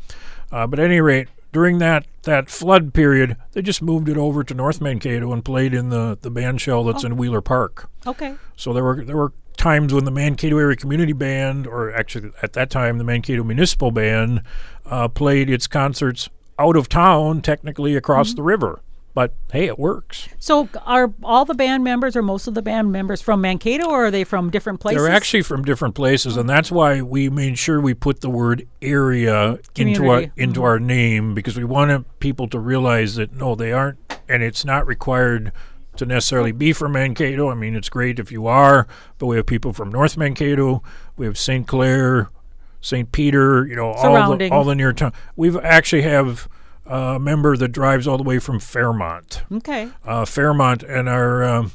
Uh, 0.52 0.68
but 0.68 0.78
at 0.78 0.84
any 0.84 1.00
rate, 1.00 1.26
during 1.52 1.78
that, 1.78 2.06
that 2.22 2.48
flood 2.48 2.94
period, 2.94 3.36
they 3.50 3.62
just 3.62 3.82
moved 3.82 4.08
it 4.08 4.16
over 4.16 4.44
to 4.44 4.54
North 4.54 4.80
Mankato 4.80 5.32
and 5.32 5.44
played 5.44 5.74
in 5.74 5.88
the, 5.88 6.16
the 6.20 6.30
band 6.30 6.60
shell 6.60 6.84
that's 6.84 7.02
in 7.02 7.16
Wheeler 7.16 7.40
Park. 7.40 7.90
Okay. 8.06 8.36
So 8.54 8.72
there 8.72 8.84
were 8.84 9.04
there 9.04 9.16
were 9.16 9.32
times 9.56 9.92
when 9.92 10.04
the 10.04 10.12
Mankato 10.12 10.56
Area 10.56 10.76
Community 10.76 11.12
Band, 11.12 11.66
or 11.66 11.92
actually 11.92 12.30
at 12.42 12.52
that 12.52 12.70
time 12.70 12.98
the 12.98 13.04
Mankato 13.04 13.42
Municipal 13.42 13.90
Band, 13.90 14.42
uh, 14.86 15.08
played 15.08 15.50
its 15.50 15.66
concerts 15.66 16.28
out 16.58 16.76
of 16.76 16.88
town, 16.88 17.42
technically 17.42 17.96
across 17.96 18.30
mm-hmm. 18.30 18.36
the 18.36 18.42
river. 18.42 18.80
But 19.14 19.32
hey, 19.52 19.66
it 19.66 19.78
works. 19.80 20.28
So 20.38 20.68
are 20.86 21.12
all 21.24 21.44
the 21.44 21.54
band 21.54 21.82
members 21.82 22.14
or 22.14 22.22
most 22.22 22.46
of 22.46 22.54
the 22.54 22.62
band 22.62 22.92
members 22.92 23.20
from 23.20 23.40
Mankato 23.40 23.88
or 23.88 24.06
are 24.06 24.10
they 24.12 24.22
from 24.22 24.48
different 24.48 24.78
places? 24.78 25.02
They're 25.02 25.10
actually 25.10 25.42
from 25.42 25.64
different 25.64 25.96
places, 25.96 26.36
and 26.36 26.48
that's 26.48 26.70
why 26.70 27.02
we 27.02 27.28
made 27.28 27.58
sure 27.58 27.80
we 27.80 27.94
put 27.94 28.20
the 28.20 28.30
word 28.30 28.68
area 28.80 29.58
into 29.74 30.06
our 30.08 30.20
Community. 30.20 30.32
into 30.36 30.60
mm-hmm. 30.60 30.66
our 30.66 30.78
name 30.78 31.34
because 31.34 31.56
we 31.56 31.64
wanted 31.64 32.04
people 32.20 32.46
to 32.48 32.60
realize 32.60 33.16
that 33.16 33.32
no, 33.32 33.56
they 33.56 33.72
aren't, 33.72 33.98
and 34.28 34.44
it's 34.44 34.64
not 34.64 34.86
required 34.86 35.50
to 35.96 36.06
necessarily 36.06 36.52
be 36.52 36.72
from 36.72 36.92
Mankato. 36.92 37.50
I 37.50 37.54
mean, 37.54 37.74
it's 37.74 37.88
great 37.88 38.20
if 38.20 38.30
you 38.30 38.46
are, 38.46 38.86
but 39.18 39.26
we 39.26 39.36
have 39.36 39.46
people 39.46 39.72
from 39.72 39.90
North 39.90 40.16
Mankato, 40.16 40.80
we 41.16 41.26
have 41.26 41.36
St. 41.36 41.66
Clair, 41.66 42.30
St. 42.80 43.10
Peter, 43.12 43.66
you 43.66 43.74
know, 43.76 43.90
all 43.92 44.36
the, 44.36 44.50
all 44.50 44.64
the 44.64 44.74
near 44.74 44.92
town. 44.92 45.12
We've 45.36 45.56
actually 45.56 46.02
have 46.02 46.48
a 46.86 47.18
member 47.18 47.56
that 47.56 47.68
drives 47.68 48.06
all 48.06 48.16
the 48.16 48.22
way 48.24 48.38
from 48.38 48.58
Fairmont 48.60 49.42
Okay. 49.52 49.90
uh, 50.04 50.24
Fairmont 50.24 50.82
and 50.84 51.08
our 51.08 51.44
um, 51.44 51.72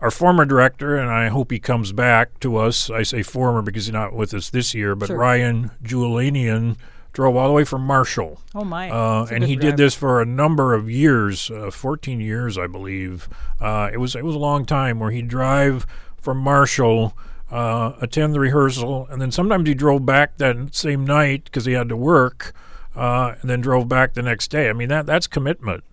our 0.00 0.10
former 0.10 0.44
director, 0.44 0.96
and 0.96 1.10
I 1.10 1.28
hope 1.28 1.50
he 1.50 1.58
comes 1.58 1.92
back 1.92 2.38
to 2.40 2.56
us. 2.56 2.88
I 2.90 3.02
say 3.02 3.22
former 3.22 3.62
because 3.62 3.86
he's 3.86 3.92
not 3.92 4.12
with 4.12 4.32
us 4.34 4.50
this 4.50 4.74
year, 4.74 4.94
but 4.94 5.06
Sure. 5.06 5.16
Ryan 5.16 5.70
Julanian 5.82 6.76
drove 7.12 7.34
all 7.34 7.48
the 7.48 7.54
way 7.54 7.64
from 7.64 7.82
Marshall. 7.82 8.40
Oh 8.54 8.62
my. 8.64 8.90
Uh, 8.90 9.26
and 9.32 9.42
he 9.42 9.56
drive. 9.56 9.70
did 9.70 9.76
this 9.76 9.94
for 9.94 10.20
a 10.20 10.24
number 10.26 10.72
of 10.74 10.88
years, 10.88 11.50
uh, 11.50 11.70
14 11.72 12.20
years, 12.20 12.56
I 12.56 12.68
believe. 12.68 13.28
Uh, 13.60 13.90
it 13.92 13.96
was 13.96 14.14
it 14.14 14.24
was 14.24 14.36
a 14.36 14.38
long 14.38 14.64
time 14.64 15.00
where 15.00 15.10
he'd 15.10 15.26
drive 15.26 15.84
from 16.20 16.38
Marshall, 16.38 17.16
uh, 17.50 17.92
attend 18.00 18.34
the 18.34 18.40
rehearsal, 18.40 19.06
and 19.10 19.20
then 19.20 19.30
sometimes 19.30 19.68
he 19.68 19.74
drove 19.74 20.04
back 20.04 20.36
that 20.38 20.74
same 20.74 21.04
night 21.04 21.44
because 21.44 21.64
he 21.64 21.72
had 21.72 21.88
to 21.88 21.96
work, 21.96 22.52
uh, 22.94 23.34
and 23.40 23.48
then 23.48 23.60
drove 23.60 23.88
back 23.88 24.14
the 24.14 24.22
next 24.22 24.48
day. 24.48 24.68
I 24.68 24.72
mean 24.72 24.88
that 24.88 25.06
that's 25.06 25.26
commitment. 25.26 25.84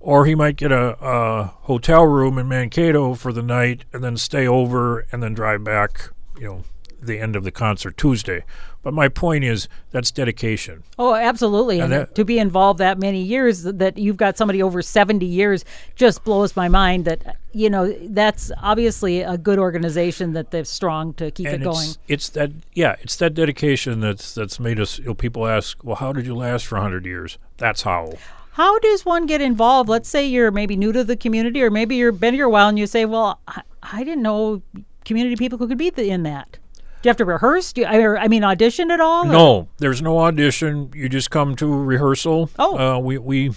Or 0.00 0.26
he 0.26 0.34
might 0.34 0.56
get 0.56 0.70
a, 0.70 0.98
a 1.00 1.44
hotel 1.62 2.04
room 2.04 2.36
in 2.36 2.46
Mankato 2.46 3.14
for 3.14 3.32
the 3.32 3.42
night 3.42 3.86
and 3.90 4.04
then 4.04 4.18
stay 4.18 4.46
over 4.46 5.06
and 5.10 5.22
then 5.22 5.32
drive 5.32 5.64
back. 5.64 6.10
You 6.38 6.46
know, 6.46 6.64
the 7.00 7.18
end 7.18 7.36
of 7.36 7.44
the 7.44 7.50
concert 7.50 7.96
Tuesday. 7.96 8.44
But 8.84 8.94
my 8.94 9.08
point 9.08 9.42
is 9.44 9.66
that's 9.90 10.10
dedication. 10.12 10.84
Oh, 10.98 11.14
absolutely. 11.14 11.80
And, 11.80 11.92
And 11.92 12.02
that- 12.02 12.14
to 12.14 12.24
be 12.24 12.38
involved 12.38 12.78
that 12.78 12.98
many 12.98 13.22
years, 13.22 13.62
that 13.64 13.98
you've 13.98 14.16
got 14.18 14.36
somebody 14.36 14.62
over 14.62 14.82
70 14.82 15.26
years, 15.26 15.64
just 15.96 16.22
blows 16.22 16.54
my 16.54 16.68
mind 16.68 17.06
that, 17.06 17.36
you 17.52 17.68
know, 17.70 17.92
that's 18.02 18.52
obviously 18.62 19.22
a 19.22 19.36
good 19.38 19.58
organization 19.58 20.34
that 20.34 20.50
they're 20.52 20.64
strong 20.64 21.14
to 21.14 21.30
keep 21.30 21.46
it 21.48 21.62
going. 21.62 21.88
it's, 21.88 21.98
it's 22.08 22.28
that 22.30 22.50
yeah 22.74 22.96
it's 23.00 23.16
that 23.16 23.34
dedication 23.34 24.00
that's 24.00 24.34
that's 24.34 24.60
made 24.60 24.78
us 24.78 24.98
you 24.98 25.06
know, 25.06 25.14
people 25.14 25.46
ask 25.46 25.82
well 25.82 25.96
how 25.96 26.12
did 26.12 26.26
you 26.26 26.34
last 26.34 26.66
for 26.66 26.76
100 26.76 27.06
years 27.06 27.38
that's 27.56 27.82
how 27.82 28.12
How 28.52 28.78
does 28.78 29.04
one 29.04 29.26
get 29.26 29.40
involved? 29.40 29.88
Let's 29.88 30.08
say 30.08 30.24
you're 30.26 30.52
maybe 30.52 30.76
new 30.76 30.92
to 30.92 31.02
the 31.02 31.16
community, 31.16 31.60
or 31.62 31.70
maybe 31.70 31.96
you've 31.96 32.20
been 32.20 32.34
here 32.34 32.46
a 32.46 32.50
while 32.50 32.68
and 32.68 32.78
you 32.78 32.86
say, 32.86 33.04
well, 33.04 33.40
I, 33.48 33.62
I 33.82 34.04
didn't 34.04 34.22
know 34.22 34.62
community 35.04 35.34
people 35.34 35.58
could 35.58 35.76
be 35.76 35.90
th- 35.90 36.08
in 36.08 36.22
that. 36.22 36.58
Do 37.04 37.08
you 37.08 37.10
have 37.10 37.18
to 37.18 37.26
rehearse? 37.26 37.74
Do 37.74 37.82
you, 37.82 37.86
I, 37.86 38.28
mean, 38.28 38.44
audition 38.44 38.90
at 38.90 38.98
all? 38.98 39.26
or- 39.26 39.30
no 39.32 39.68
there's 39.76 40.00
no 40.00 40.20
audition 40.20 40.90
you 40.94 41.10
just 41.10 41.30
come 41.30 41.54
to 41.56 41.66
rehearsal 41.66 42.48
Oh. 42.58 42.78
uh, 42.78 42.98
we 42.98 43.18
we 43.18 43.50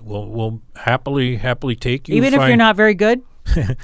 will 0.00 0.30
will 0.30 0.62
happily 0.76 1.34
happily 1.34 1.74
take 1.74 2.08
you 2.08 2.14
Even 2.14 2.32
if 2.32 2.46
you're 2.46 2.56
not 2.56 2.76
very 2.76 2.94
good? 2.94 3.22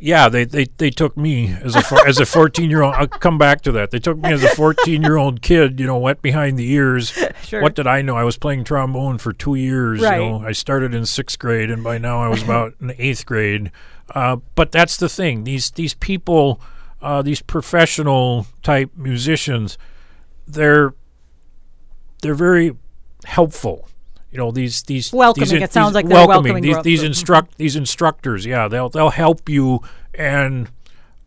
yeah 0.00 0.28
they, 0.28 0.42
they 0.44 0.66
they 0.78 0.90
took 0.90 1.16
me 1.16 1.54
as 1.62 1.76
a 1.76 1.84
as 2.04 2.18
a 2.18 2.26
14 2.26 2.68
year 2.68 2.82
old 2.82 2.92
i'll 2.96 3.06
come 3.06 3.38
back 3.38 3.60
to 3.60 3.70
that 3.70 3.92
they 3.92 4.00
took 4.00 4.18
me 4.18 4.32
as 4.32 4.42
a 4.42 4.48
14 4.48 5.00
year 5.00 5.16
old 5.16 5.42
kid 5.42 5.78
you 5.78 5.86
know 5.86 5.96
wet 5.98 6.20
behind 6.22 6.58
the 6.58 6.68
ears 6.72 7.16
Sure. 7.44 7.62
what 7.62 7.76
did 7.76 7.86
i 7.86 8.02
know 8.02 8.16
i 8.16 8.24
was 8.24 8.36
playing 8.36 8.64
trombone 8.64 9.18
for 9.18 9.32
two 9.32 9.54
years 9.54 10.00
Right. 10.00 10.20
you 10.20 10.28
know 10.28 10.40
i 10.44 10.50
started 10.50 10.92
in 10.92 11.06
sixth 11.06 11.38
grade 11.38 11.70
and 11.70 11.84
by 11.84 11.98
now 11.98 12.20
i 12.20 12.26
was 12.26 12.42
about 12.42 12.74
in 12.80 12.92
eighth 12.98 13.24
grade 13.26 13.70
uh, 14.12 14.36
but 14.56 14.72
that's 14.72 14.96
the 14.96 15.08
thing 15.08 15.44
these 15.44 15.70
these 15.70 15.94
people 15.94 16.60
uh, 17.02 17.22
these 17.22 17.42
professional 17.42 18.46
type 18.62 18.90
musicians 18.96 19.76
they're 20.46 20.94
they're 22.22 22.34
very 22.34 22.76
helpful. 23.24 23.88
You 24.30 24.38
know 24.38 24.50
these 24.50 24.82
these 24.84 25.12
Welcoming. 25.12 25.48
these, 25.48 25.62
It 25.62 25.72
sounds 25.72 25.94
like 25.94 26.06
welcoming 26.06 26.54
welcoming 26.54 26.62
these 26.62 26.82
these 26.82 27.02
instruct 27.02 27.58
these 27.58 27.76
instructors 27.76 28.46
yeah 28.46 28.68
they'll 28.68 28.88
they'll 28.88 29.10
help 29.10 29.48
you. 29.48 29.80
And 30.14 30.70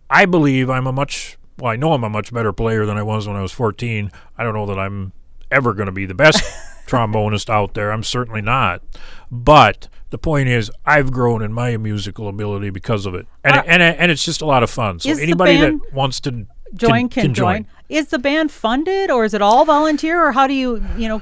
I 0.09 0.25
believe 0.25 0.69
I'm 0.69 0.87
a 0.87 0.91
much 0.91 1.37
well 1.57 1.71
I 1.71 1.75
know 1.75 1.93
I'm 1.93 2.03
a 2.03 2.09
much 2.09 2.33
better 2.33 2.53
player 2.53 2.85
than 2.85 2.97
I 2.97 3.03
was 3.03 3.27
when 3.27 3.37
I 3.37 3.41
was 3.41 3.51
14 3.51 4.11
I 4.37 4.43
don't 4.43 4.53
know 4.53 4.65
that 4.65 4.79
I'm 4.79 5.11
ever 5.51 5.73
going 5.73 5.85
to 5.85 5.91
be 5.91 6.05
the 6.05 6.15
best 6.15 6.43
trombonist 6.87 7.49
out 7.49 7.73
there. 7.73 7.91
I'm 7.91 8.03
certainly 8.03 8.41
not. 8.41 8.81
But 9.31 9.87
the 10.15 10.19
point 10.19 10.47
is 10.47 10.71
I've 10.85 11.11
grown 11.11 11.41
in 11.41 11.51
my 11.51 11.75
musical 11.77 12.27
ability 12.29 12.69
because 12.69 13.05
of 13.05 13.13
it 13.15 13.27
and 13.43 13.57
Uh, 13.57 13.63
and 13.67 13.83
and 13.83 14.11
it's 14.11 14.23
just 14.23 14.41
a 14.41 14.45
lot 14.45 14.63
of 14.63 14.69
fun 14.69 14.99
so 14.99 15.11
anybody 15.11 15.57
that 15.57 15.93
wants 15.93 16.19
to 16.21 16.47
Join 16.73 17.09
can, 17.09 17.33
join. 17.33 17.67
Is 17.89 18.07
the 18.07 18.19
band 18.19 18.51
funded 18.51 19.09
or 19.11 19.23
is 19.25 19.33
it 19.33 19.41
all 19.41 19.65
volunteer 19.65 20.21
or 20.21 20.31
how 20.31 20.47
do 20.47 20.53
you, 20.53 20.83
you 20.97 21.07
know, 21.07 21.21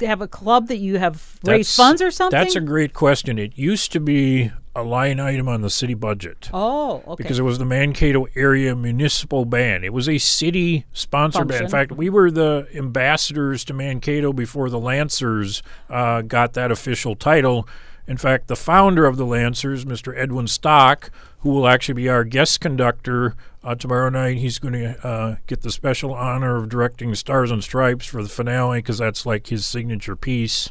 have 0.00 0.20
a 0.20 0.28
club 0.28 0.68
that 0.68 0.78
you 0.78 0.98
have 0.98 1.38
raised 1.44 1.74
funds 1.76 2.02
or 2.02 2.10
something? 2.10 2.38
That's 2.38 2.56
a 2.56 2.60
great 2.60 2.92
question. 2.92 3.38
It 3.38 3.56
used 3.56 3.92
to 3.92 4.00
be 4.00 4.50
a 4.74 4.82
line 4.82 5.20
item 5.20 5.48
on 5.48 5.60
the 5.60 5.70
city 5.70 5.94
budget. 5.94 6.50
Oh, 6.52 7.02
okay. 7.06 7.22
Because 7.22 7.38
it 7.38 7.42
was 7.42 7.58
the 7.58 7.64
Mankato 7.64 8.26
Area 8.34 8.74
Municipal 8.74 9.44
Band. 9.44 9.84
It 9.84 9.92
was 9.92 10.08
a 10.08 10.18
city 10.18 10.86
sponsored 10.92 11.48
band. 11.48 11.64
In 11.64 11.70
fact, 11.70 11.92
we 11.92 12.10
were 12.10 12.30
the 12.30 12.66
ambassadors 12.74 13.64
to 13.66 13.74
Mankato 13.74 14.32
before 14.32 14.68
the 14.68 14.80
Lancers 14.80 15.62
uh, 15.88 16.22
got 16.22 16.54
that 16.54 16.70
official 16.70 17.14
title. 17.14 17.68
In 18.06 18.16
fact, 18.16 18.48
the 18.48 18.56
founder 18.56 19.06
of 19.06 19.16
the 19.16 19.26
Lancers, 19.26 19.84
Mr. 19.84 20.16
Edwin 20.16 20.48
Stock, 20.48 21.10
who 21.40 21.50
will 21.50 21.68
actually 21.68 21.94
be 21.94 22.08
our 22.08 22.24
guest 22.24 22.60
conductor 22.60 23.34
uh, 23.64 23.74
tomorrow 23.74 24.08
night, 24.08 24.38
he's 24.38 24.58
going 24.58 24.74
to 24.74 25.06
uh, 25.06 25.36
get 25.46 25.62
the 25.62 25.70
special 25.70 26.12
honor 26.12 26.56
of 26.56 26.68
directing 26.68 27.14
Stars 27.14 27.50
and 27.50 27.62
Stripes 27.62 28.06
for 28.06 28.22
the 28.22 28.28
finale 28.28 28.78
because 28.78 28.98
that's 28.98 29.24
like 29.24 29.48
his 29.48 29.66
signature 29.66 30.16
piece. 30.16 30.70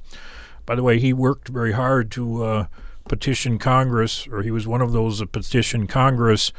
By 0.65 0.75
the 0.75 0.83
way, 0.83 0.99
he 0.99 1.13
worked 1.13 1.47
very 1.47 1.71
hard 1.71 2.11
to 2.11 2.43
uh, 2.43 2.65
petition 3.07 3.59
Congress, 3.59 4.27
or 4.27 4.43
he 4.43 4.51
was 4.51 4.67
one 4.67 4.81
of 4.81 4.91
those 4.91 5.19
that 5.19 5.31
petitioned 5.31 5.89
Congress 5.89 6.51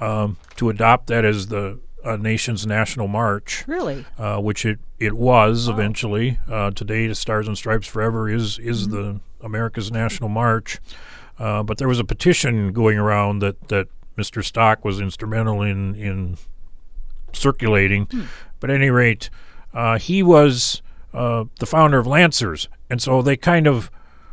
um, 0.00 0.36
to 0.56 0.70
adopt 0.70 1.08
that 1.08 1.24
as 1.24 1.48
the 1.48 1.80
uh, 2.04 2.16
nation's 2.16 2.66
national 2.66 3.08
march. 3.08 3.64
Really? 3.66 4.04
Uh, 4.18 4.38
which 4.38 4.64
it, 4.64 4.78
it 4.98 5.14
was 5.14 5.68
oh. 5.68 5.72
eventually. 5.72 6.38
Uh, 6.48 6.70
today, 6.70 7.06
the 7.06 7.14
Stars 7.14 7.46
and 7.46 7.56
Stripes 7.56 7.86
Forever 7.86 8.28
is 8.28 8.58
is 8.58 8.88
mm-hmm. 8.88 8.96
the 8.96 9.20
America's 9.42 9.90
national 9.90 10.28
march. 10.28 10.78
Uh, 11.38 11.62
but 11.62 11.78
there 11.78 11.88
was 11.88 11.98
a 11.98 12.04
petition 12.04 12.72
going 12.72 12.98
around 12.98 13.40
that, 13.40 13.68
that 13.68 13.88
Mr. 14.16 14.44
Stock 14.44 14.84
was 14.84 15.00
instrumental 15.00 15.62
in 15.62 15.94
in 15.94 16.36
circulating. 17.32 18.06
Hmm. 18.06 18.22
But 18.60 18.70
at 18.70 18.76
any 18.76 18.90
rate, 18.90 19.30
uh, 19.74 19.98
he 19.98 20.22
was 20.22 20.82
uh, 21.12 21.44
the 21.58 21.66
founder 21.66 21.98
of 21.98 22.06
Lancers, 22.06 22.68
and 22.88 23.02
so 23.02 23.22
they 23.22 23.36
kind 23.36 23.66
of 23.66 23.90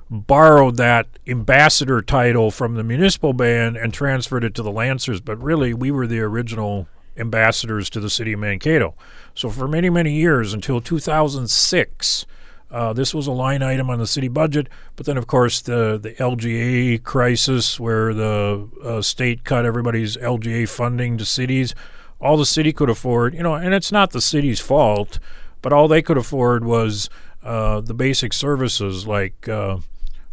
borrowed 0.10 0.78
that 0.78 1.08
ambassador 1.28 2.02
title 2.02 2.52
from 2.52 2.76
the 2.76 2.84
municipal 2.84 3.32
band 3.32 3.78
and 3.78 3.94
transferred 3.94 4.44
it 4.44 4.56
to 4.56 4.64
the 4.64 4.72
Lancers. 4.72 5.22
But 5.22 5.42
really, 5.42 5.74
we 5.74 5.92
were 5.92 6.08
the 6.08 6.20
original 6.20 6.88
ambassadors 7.18 7.90
to 7.92 8.00
the 8.00 8.10
city 8.10 8.34
of 8.34 8.40
Mankato. 8.40 8.96
So 9.36 9.50
for 9.50 9.68
many, 9.68 9.90
many 9.90 10.14
years 10.14 10.54
until 10.54 10.82
2006, 10.82 12.26
uh, 12.72 12.94
this 12.94 13.14
was 13.14 13.28
a 13.28 13.32
line 13.32 13.64
item 13.64 13.90
on 13.90 14.00
the 14.00 14.08
city 14.08 14.28
budget. 14.28 14.68
But 14.96 15.06
then, 15.06 15.18
of 15.18 15.28
course, 15.28 15.62
the, 15.62 16.00
the 16.02 16.12
LGA 16.14 17.04
crisis, 17.04 17.80
where 17.80 18.14
the 18.14 18.70
uh, 18.84 19.02
state 19.02 19.44
cut 19.44 19.66
everybody's 19.66 20.18
LGA 20.18 20.70
funding 20.70 21.18
to 21.18 21.26
cities, 21.26 21.74
all 22.22 22.38
the 22.38 22.46
city 22.46 22.74
could 22.74 22.90
afford, 22.90 23.34
you 23.34 23.44
know, 23.44 23.56
and 23.56 23.74
it's 23.74 23.92
not 23.92 24.12
the 24.12 24.22
city's 24.22 24.60
fault, 24.60 25.20
but 25.62 25.74
all 25.74 25.88
they 25.88 26.02
could 26.02 26.18
afford 26.18 26.66
was 26.66 27.10
uh, 27.44 27.82
the 27.82 27.94
basic 27.94 28.34
services 28.34 29.08
like 29.08 29.48
uh, 29.48 29.78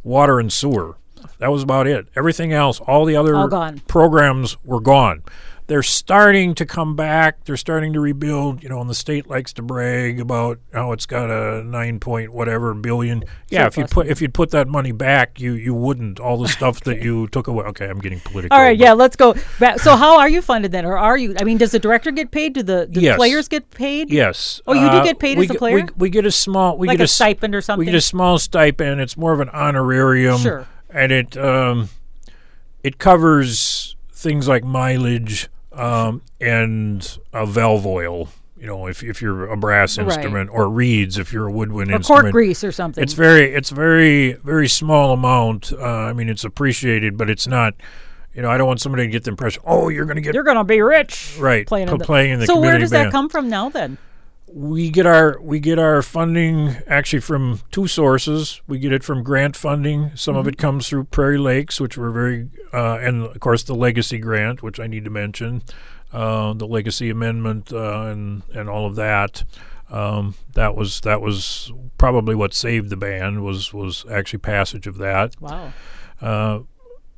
water 0.02 0.40
and 0.40 0.52
sewer. 0.52 0.96
That 1.38 1.52
was 1.52 1.62
about 1.62 1.86
it. 1.86 2.08
Everything 2.16 2.52
else, 2.52 2.80
all 2.80 3.04
the 3.04 3.16
other 3.16 3.34
all 3.34 3.74
programs 3.86 4.56
were 4.64 4.80
gone 4.80 5.22
they're 5.66 5.82
starting 5.82 6.54
to 6.54 6.64
come 6.64 6.94
back. 6.94 7.44
They're 7.44 7.56
starting 7.56 7.92
to 7.94 8.00
rebuild. 8.00 8.62
You 8.62 8.68
know, 8.68 8.80
and 8.80 8.88
the 8.88 8.94
state 8.94 9.28
likes 9.28 9.52
to 9.54 9.62
brag 9.62 10.20
about 10.20 10.60
how 10.72 10.92
it's 10.92 11.06
got 11.06 11.30
a 11.30 11.62
nine 11.64 11.98
point 11.98 12.32
whatever 12.32 12.72
billion. 12.74 13.24
Yeah, 13.48 13.66
if 13.66 13.76
you 13.76 13.84
put 13.84 14.06
if 14.06 14.22
you'd 14.22 14.34
put 14.34 14.50
that 14.50 14.68
money 14.68 14.92
back, 14.92 15.40
you 15.40 15.54
you 15.54 15.74
wouldn't. 15.74 16.20
All 16.20 16.38
the 16.38 16.48
stuff 16.48 16.80
that 16.80 17.02
you 17.02 17.26
took 17.28 17.48
away. 17.48 17.64
Okay, 17.66 17.88
I'm 17.88 17.98
getting 17.98 18.20
political. 18.20 18.56
All 18.56 18.62
right, 18.62 18.78
yeah, 18.78 18.92
let's 18.92 19.16
go 19.16 19.34
back. 19.58 19.80
So, 19.80 19.96
how 19.96 20.18
are 20.18 20.28
you 20.28 20.40
funded 20.40 20.72
then, 20.72 20.84
or 20.84 20.96
are 20.96 21.16
you? 21.16 21.34
I 21.38 21.44
mean, 21.44 21.58
does 21.58 21.72
the 21.72 21.78
director 21.78 22.10
get 22.10 22.30
paid? 22.30 22.54
Do 22.54 22.62
the, 22.62 22.86
do 22.86 23.00
yes. 23.00 23.16
players 23.16 23.48
get 23.48 23.70
paid? 23.70 24.10
Yes. 24.10 24.60
Oh, 24.66 24.72
you 24.72 24.88
do 24.90 24.98
uh, 24.98 25.04
get 25.04 25.18
paid 25.18 25.38
as 25.38 25.50
a 25.50 25.54
player. 25.54 25.76
We, 25.76 25.84
we, 25.96 26.10
get 26.10 26.26
a 26.26 26.30
small. 26.30 26.78
We 26.78 26.86
like 26.86 26.98
get 26.98 27.02
a, 27.02 27.04
a 27.04 27.08
stipend 27.08 27.54
or 27.54 27.60
something. 27.60 27.80
We 27.80 27.86
get 27.86 27.96
a 27.96 28.00
small 28.00 28.38
stipend. 28.38 29.00
It's 29.00 29.16
more 29.16 29.32
of 29.32 29.40
an 29.40 29.48
honorarium. 29.48 30.38
Sure. 30.38 30.66
And 30.96 31.12
it 31.12 31.36
um, 31.36 31.90
it 32.82 32.96
covers 32.96 33.96
things 34.10 34.48
like 34.48 34.64
mileage 34.64 35.48
um, 35.72 36.22
and 36.40 37.18
a 37.32 37.44
valve 37.44 37.86
oil. 37.86 38.30
You 38.58 38.66
know, 38.66 38.86
if, 38.86 39.02
if 39.02 39.20
you're 39.20 39.46
a 39.50 39.56
brass 39.56 39.98
instrument, 39.98 40.48
right. 40.48 40.58
or 40.58 40.70
reeds 40.70 41.18
if 41.18 41.30
you're 41.30 41.46
a 41.46 41.52
woodwind 41.52 41.90
instrument. 41.90 41.92
or 41.92 41.98
instrument, 41.98 42.22
cork 42.22 42.32
grease 42.32 42.64
or 42.64 42.72
something. 42.72 43.04
It's 43.04 43.12
very, 43.12 43.52
it's 43.52 43.68
very, 43.68 44.32
very 44.32 44.66
small 44.66 45.12
amount. 45.12 45.74
Uh, 45.74 45.84
I 45.84 46.14
mean, 46.14 46.30
it's 46.30 46.44
appreciated, 46.44 47.18
but 47.18 47.28
it's 47.28 47.46
not. 47.46 47.74
You 48.32 48.42
know, 48.42 48.50
I 48.50 48.56
don't 48.56 48.66
want 48.66 48.80
somebody 48.80 49.04
to 49.04 49.10
get 49.10 49.24
the 49.24 49.30
impression, 49.30 49.62
oh, 49.66 49.88
you're 49.88 50.04
going 50.04 50.16
to 50.16 50.22
get, 50.22 50.34
you're 50.34 50.44
going 50.44 50.56
to 50.56 50.64
be 50.64 50.80
rich, 50.82 51.36
right? 51.38 51.66
Playing, 51.66 51.88
in, 51.88 51.98
the, 51.98 52.04
playing 52.04 52.32
in 52.32 52.40
the 52.40 52.46
so 52.46 52.60
where 52.60 52.78
does 52.78 52.90
band. 52.90 53.06
that 53.06 53.12
come 53.12 53.28
from 53.28 53.48
now 53.48 53.68
then? 53.70 53.96
We 54.48 54.90
get 54.90 55.06
our 55.06 55.40
we 55.40 55.58
get 55.58 55.78
our 55.78 56.02
funding 56.02 56.76
actually 56.86 57.20
from 57.20 57.60
two 57.70 57.86
sources. 57.86 58.60
We 58.66 58.78
get 58.78 58.92
it 58.92 59.02
from 59.02 59.22
grant 59.22 59.56
funding. 59.56 60.12
Some 60.14 60.32
mm-hmm. 60.32 60.40
of 60.40 60.48
it 60.48 60.58
comes 60.58 60.88
through 60.88 61.04
Prairie 61.04 61.38
Lakes, 61.38 61.80
which 61.80 61.98
we're 61.98 62.10
very, 62.10 62.48
uh, 62.72 62.98
and 63.00 63.24
of 63.24 63.40
course 63.40 63.64
the 63.64 63.74
Legacy 63.74 64.18
Grant, 64.18 64.62
which 64.62 64.78
I 64.78 64.86
need 64.86 65.04
to 65.04 65.10
mention 65.10 65.62
uh, 66.12 66.52
the 66.52 66.66
Legacy 66.66 67.10
Amendment 67.10 67.72
uh, 67.72 68.02
and 68.02 68.42
and 68.54 68.68
all 68.68 68.86
of 68.86 68.96
that. 68.96 69.44
Um, 69.90 70.34
that 70.54 70.74
was 70.74 71.00
that 71.00 71.20
was 71.20 71.72
probably 71.98 72.34
what 72.34 72.54
saved 72.54 72.90
the 72.90 72.96
band 72.96 73.44
was 73.44 73.72
was 73.72 74.04
actually 74.10 74.40
passage 74.40 74.86
of 74.86 74.98
that. 74.98 75.40
Wow. 75.40 75.72
Uh, 76.20 76.60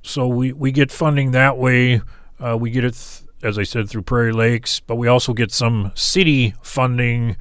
so 0.03 0.27
we 0.27 0.53
we 0.53 0.73
get 0.73 0.91
funding 0.91 1.33
that 1.33 1.59
way. 1.59 2.01
Uh, 2.41 2.57
we 2.59 2.71
get 2.71 2.85
it, 2.85 2.95
th- 2.95 3.28
as 3.43 3.59
I 3.59 3.63
said, 3.63 3.89
through 3.89 4.03
Prairie 4.03 4.33
Lakes, 4.33 4.81
but 4.81 4.97
we 4.97 5.09
also 5.09 5.33
get 5.33 5.53
some 5.53 5.93
city 5.95 6.55
funding, 6.63 7.37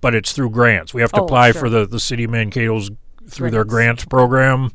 but 0.00 0.14
it's 0.14 0.32
through 0.32 0.50
grants. 0.50 0.92
We 0.92 1.00
have 1.00 1.12
to 1.12 1.20
oh, 1.20 1.24
apply 1.24 1.52
sure. 1.52 1.62
for 1.62 1.68
the 1.68 1.86
the 1.86 2.00
city 2.00 2.24
of 2.24 2.30
Mankato's 2.30 2.90
through 3.28 3.50
grants. 3.50 3.52
their 3.52 3.64
grants 3.64 4.04
program. 4.04 4.70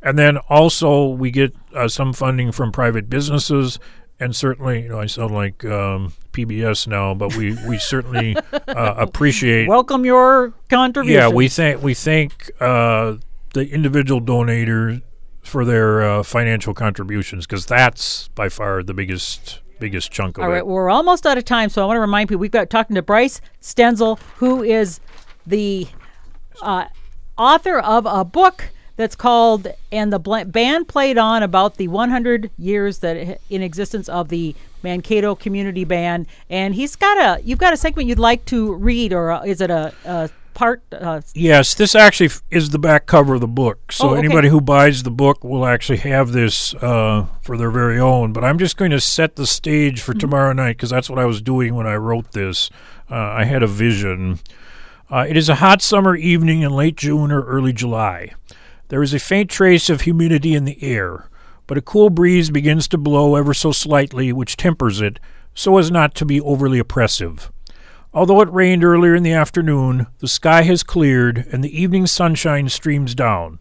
And 0.00 0.16
then 0.16 0.36
also 0.48 1.08
we 1.08 1.30
get 1.30 1.54
uh, 1.74 1.88
some 1.88 2.12
funding 2.12 2.52
from 2.52 2.70
private 2.70 3.10
businesses 3.10 3.80
and 4.20 4.34
certainly, 4.34 4.82
you 4.82 4.88
know, 4.88 5.00
I 5.00 5.06
sound 5.06 5.32
like 5.32 5.64
um, 5.64 6.12
PBS 6.32 6.88
now, 6.88 7.14
but 7.14 7.36
we 7.36 7.56
we 7.66 7.78
certainly 7.78 8.36
uh, 8.52 8.60
appreciate 8.96 9.68
welcome 9.68 10.04
your 10.04 10.54
contribution. 10.68 11.20
Yeah, 11.20 11.28
we 11.28 11.48
thank 11.48 11.82
we 11.82 11.94
thank 11.94 12.50
uh, 12.60 13.16
the 13.54 13.68
individual 13.70 14.20
donors 14.20 15.00
for 15.42 15.64
their 15.64 16.02
uh, 16.02 16.22
financial 16.22 16.74
contributions 16.74 17.46
because 17.46 17.64
that's 17.66 18.28
by 18.28 18.48
far 18.48 18.82
the 18.82 18.94
biggest 18.94 19.60
biggest 19.78 20.10
chunk 20.10 20.38
of 20.38 20.44
All 20.44 20.50
it. 20.50 20.52
All 20.52 20.54
right, 20.54 20.66
we're 20.66 20.90
almost 20.90 21.26
out 21.26 21.38
of 21.38 21.44
time, 21.44 21.68
so 21.68 21.82
I 21.82 21.86
want 21.86 21.96
to 21.96 22.00
remind 22.00 22.28
people 22.28 22.40
we've 22.40 22.50
got 22.50 22.70
talking 22.70 22.94
to 22.96 23.02
Bryce 23.02 23.40
Stenzel, 23.62 24.18
who 24.36 24.62
is 24.62 25.00
the 25.46 25.88
uh, 26.62 26.86
author 27.36 27.78
of 27.78 28.06
a 28.06 28.24
book 28.24 28.70
that's 28.96 29.14
called 29.14 29.68
and 29.92 30.12
the 30.12 30.18
band 30.18 30.88
played 30.88 31.16
on 31.16 31.42
about 31.42 31.76
the 31.76 31.86
100 31.86 32.50
years 32.58 32.98
that 32.98 33.40
in 33.48 33.62
existence 33.62 34.08
of 34.08 34.28
the 34.28 34.56
Mankato 34.82 35.36
Community 35.36 35.84
Band 35.84 36.26
and 36.50 36.74
he's 36.74 36.96
got 36.96 37.16
a 37.16 37.42
you've 37.44 37.60
got 37.60 37.72
a 37.72 37.76
segment 37.76 38.08
you'd 38.08 38.18
like 38.18 38.44
to 38.46 38.74
read 38.74 39.12
or 39.12 39.30
uh, 39.30 39.42
is 39.42 39.60
it 39.60 39.70
a, 39.70 39.94
a 40.04 40.28
part 40.58 40.82
uh, 40.92 41.20
yes 41.34 41.74
this 41.74 41.94
actually 41.94 42.30
is 42.50 42.70
the 42.70 42.78
back 42.78 43.06
cover 43.06 43.34
of 43.34 43.40
the 43.40 43.46
book 43.46 43.92
so 43.92 44.08
oh, 44.08 44.10
okay. 44.10 44.18
anybody 44.18 44.48
who 44.48 44.60
buys 44.60 45.04
the 45.04 45.10
book 45.10 45.44
will 45.44 45.64
actually 45.64 45.98
have 45.98 46.32
this 46.32 46.74
uh, 46.76 47.26
for 47.40 47.56
their 47.56 47.70
very 47.70 47.98
own 47.98 48.32
but 48.32 48.44
i'm 48.44 48.58
just 48.58 48.76
going 48.76 48.90
to 48.90 49.00
set 49.00 49.36
the 49.36 49.46
stage 49.46 50.00
for 50.00 50.12
mm-hmm. 50.12 50.18
tomorrow 50.18 50.52
night 50.52 50.76
because 50.76 50.90
that's 50.90 51.08
what 51.08 51.18
i 51.18 51.24
was 51.24 51.40
doing 51.40 51.74
when 51.74 51.86
i 51.86 51.94
wrote 51.94 52.32
this 52.32 52.70
uh, 53.10 53.14
i 53.14 53.44
had 53.44 53.62
a 53.62 53.68
vision 53.68 54.38
uh, 55.10 55.24
it 55.26 55.36
is 55.36 55.48
a 55.48 55.56
hot 55.56 55.80
summer 55.80 56.16
evening 56.16 56.62
in 56.62 56.72
late 56.72 56.96
june 56.96 57.30
or 57.30 57.42
early 57.44 57.72
july 57.72 58.34
there 58.88 59.02
is 59.02 59.12
a 59.12 59.18
faint 59.18 59.50
trace 59.50 59.90
of 59.90 60.02
humidity 60.02 60.54
in 60.54 60.64
the 60.64 60.82
air, 60.82 61.28
but 61.66 61.76
a 61.76 61.82
cool 61.82 62.08
breeze 62.08 62.50
begins 62.50 62.88
to 62.88 62.98
blow 62.98 63.36
ever 63.36 63.52
so 63.52 63.70
slightly, 63.70 64.32
which 64.32 64.56
tempers 64.56 65.00
it 65.00 65.20
so 65.54 65.76
as 65.76 65.90
not 65.90 66.14
to 66.14 66.24
be 66.24 66.40
overly 66.40 66.78
oppressive. 66.78 67.52
Although 68.14 68.40
it 68.40 68.52
rained 68.52 68.84
earlier 68.84 69.14
in 69.14 69.22
the 69.22 69.32
afternoon, 69.32 70.06
the 70.18 70.28
sky 70.28 70.62
has 70.62 70.82
cleared 70.82 71.46
and 71.52 71.62
the 71.62 71.80
evening 71.80 72.06
sunshine 72.06 72.68
streams 72.68 73.14
down. 73.14 73.58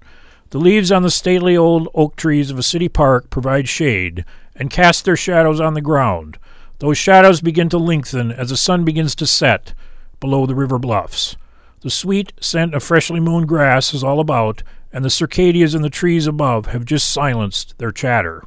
The 0.51 0.57
leaves 0.57 0.91
on 0.91 1.03
the 1.03 1.11
stately 1.11 1.57
old 1.57 1.89
oak 1.93 2.15
trees 2.15 2.49
of 2.49 2.57
a 2.57 2.63
city 2.63 2.87
park 2.87 3.29
provide 3.29 3.67
shade 3.67 4.23
and 4.55 4.69
cast 4.69 5.03
their 5.03 5.17
shadows 5.17 5.59
on 5.59 5.73
the 5.73 5.81
ground. 5.81 6.37
Those 6.79 6.97
shadows 6.97 7.41
begin 7.41 7.67
to 7.69 7.77
lengthen 7.77 8.31
as 8.31 8.49
the 8.49 8.57
sun 8.57 8.85
begins 8.85 9.15
to 9.15 9.27
set 9.27 9.73
below 10.21 10.45
the 10.45 10.55
river 10.55 10.79
bluffs. 10.79 11.35
The 11.81 11.89
sweet 11.89 12.31
scent 12.39 12.73
of 12.73 12.83
freshly 12.83 13.19
mown 13.19 13.45
grass 13.45 13.93
is 13.93 14.03
all 14.03 14.19
about, 14.19 14.63
and 14.93 15.03
the 15.03 15.09
circadias 15.09 15.75
in 15.75 15.81
the 15.81 15.89
trees 15.89 16.25
above 16.25 16.67
have 16.67 16.85
just 16.85 17.11
silenced 17.11 17.77
their 17.77 17.91
chatter. 17.91 18.43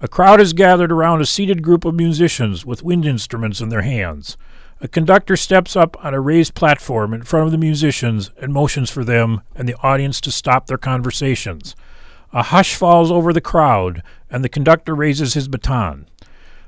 A 0.00 0.08
crowd 0.08 0.40
is 0.40 0.52
gathered 0.52 0.92
around 0.92 1.20
a 1.20 1.26
seated 1.26 1.62
group 1.62 1.84
of 1.84 1.94
musicians 1.94 2.64
with 2.64 2.82
wind 2.82 3.04
instruments 3.04 3.60
in 3.60 3.70
their 3.70 3.82
hands. 3.82 4.36
A 4.78 4.88
conductor 4.88 5.36
steps 5.36 5.74
up 5.74 5.96
on 6.04 6.12
a 6.12 6.20
raised 6.20 6.54
platform 6.54 7.14
in 7.14 7.22
front 7.22 7.46
of 7.46 7.52
the 7.52 7.58
musicians 7.58 8.30
and 8.38 8.52
motions 8.52 8.90
for 8.90 9.04
them 9.04 9.40
and 9.54 9.66
the 9.66 9.76
audience 9.82 10.20
to 10.20 10.30
stop 10.30 10.66
their 10.66 10.76
conversations. 10.76 11.74
A 12.32 12.42
hush 12.42 12.74
falls 12.74 13.10
over 13.10 13.32
the 13.32 13.40
crowd, 13.40 14.02
and 14.28 14.44
the 14.44 14.50
conductor 14.50 14.94
raises 14.94 15.32
his 15.32 15.48
baton. 15.48 16.06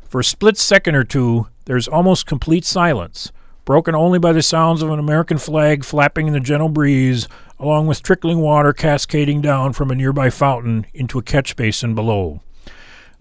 For 0.08 0.20
a 0.20 0.24
split 0.24 0.56
second 0.56 0.94
or 0.94 1.04
two, 1.04 1.48
there 1.66 1.76
is 1.76 1.86
almost 1.86 2.24
complete 2.24 2.64
silence, 2.64 3.30
broken 3.66 3.94
only 3.94 4.18
by 4.18 4.32
the 4.32 4.40
sounds 4.40 4.80
of 4.80 4.88
an 4.88 4.98
American 4.98 5.36
flag 5.36 5.84
flapping 5.84 6.26
in 6.26 6.32
the 6.32 6.40
gentle 6.40 6.70
breeze 6.70 7.28
along 7.58 7.88
with 7.88 8.02
trickling 8.02 8.38
water 8.38 8.72
cascading 8.72 9.42
down 9.42 9.74
from 9.74 9.90
a 9.90 9.94
nearby 9.94 10.30
fountain 10.30 10.86
into 10.94 11.18
a 11.18 11.22
catch 11.22 11.56
basin 11.56 11.94
below. 11.94 12.40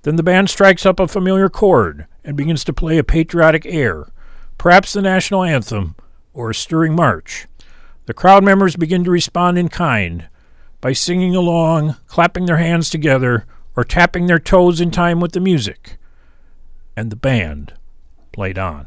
Then 0.04 0.16
the 0.16 0.24
band 0.24 0.50
strikes 0.50 0.86
up 0.86 1.02
a 1.02 1.10
familiar 1.10 1.50
chord 1.50 2.08
and 2.24 2.38
begins 2.38 2.64
to 2.64 2.72
play 2.72 2.98
a 2.98 3.04
patriotic 3.04 3.66
air, 3.66 4.08
perhaps 4.58 4.94
the 4.94 5.02
national 5.02 5.44
anthem 5.44 5.96
or 6.34 6.50
a 6.50 6.56
stirring 6.56 6.96
march. 6.96 7.48
The 8.06 8.14
crowd 8.14 8.44
members 8.44 8.76
begin 8.76 9.04
to 9.04 9.12
respond 9.12 9.58
in 9.58 9.70
kind. 9.70 10.28
by 10.80 10.94
singing 10.94 11.36
along, 11.36 11.96
clapping 12.06 12.46
their 12.46 12.58
hands 12.58 12.90
together, 12.90 13.46
or 13.76 13.84
tapping 13.84 14.28
their 14.28 14.40
toes 14.40 14.80
in 14.80 14.92
time 14.92 15.20
with 15.20 15.32
the 15.32 15.40
music. 15.40 15.98
And 16.96 17.12
the 17.12 17.16
band 17.16 17.74
played 18.32 18.58
on. 18.58 18.86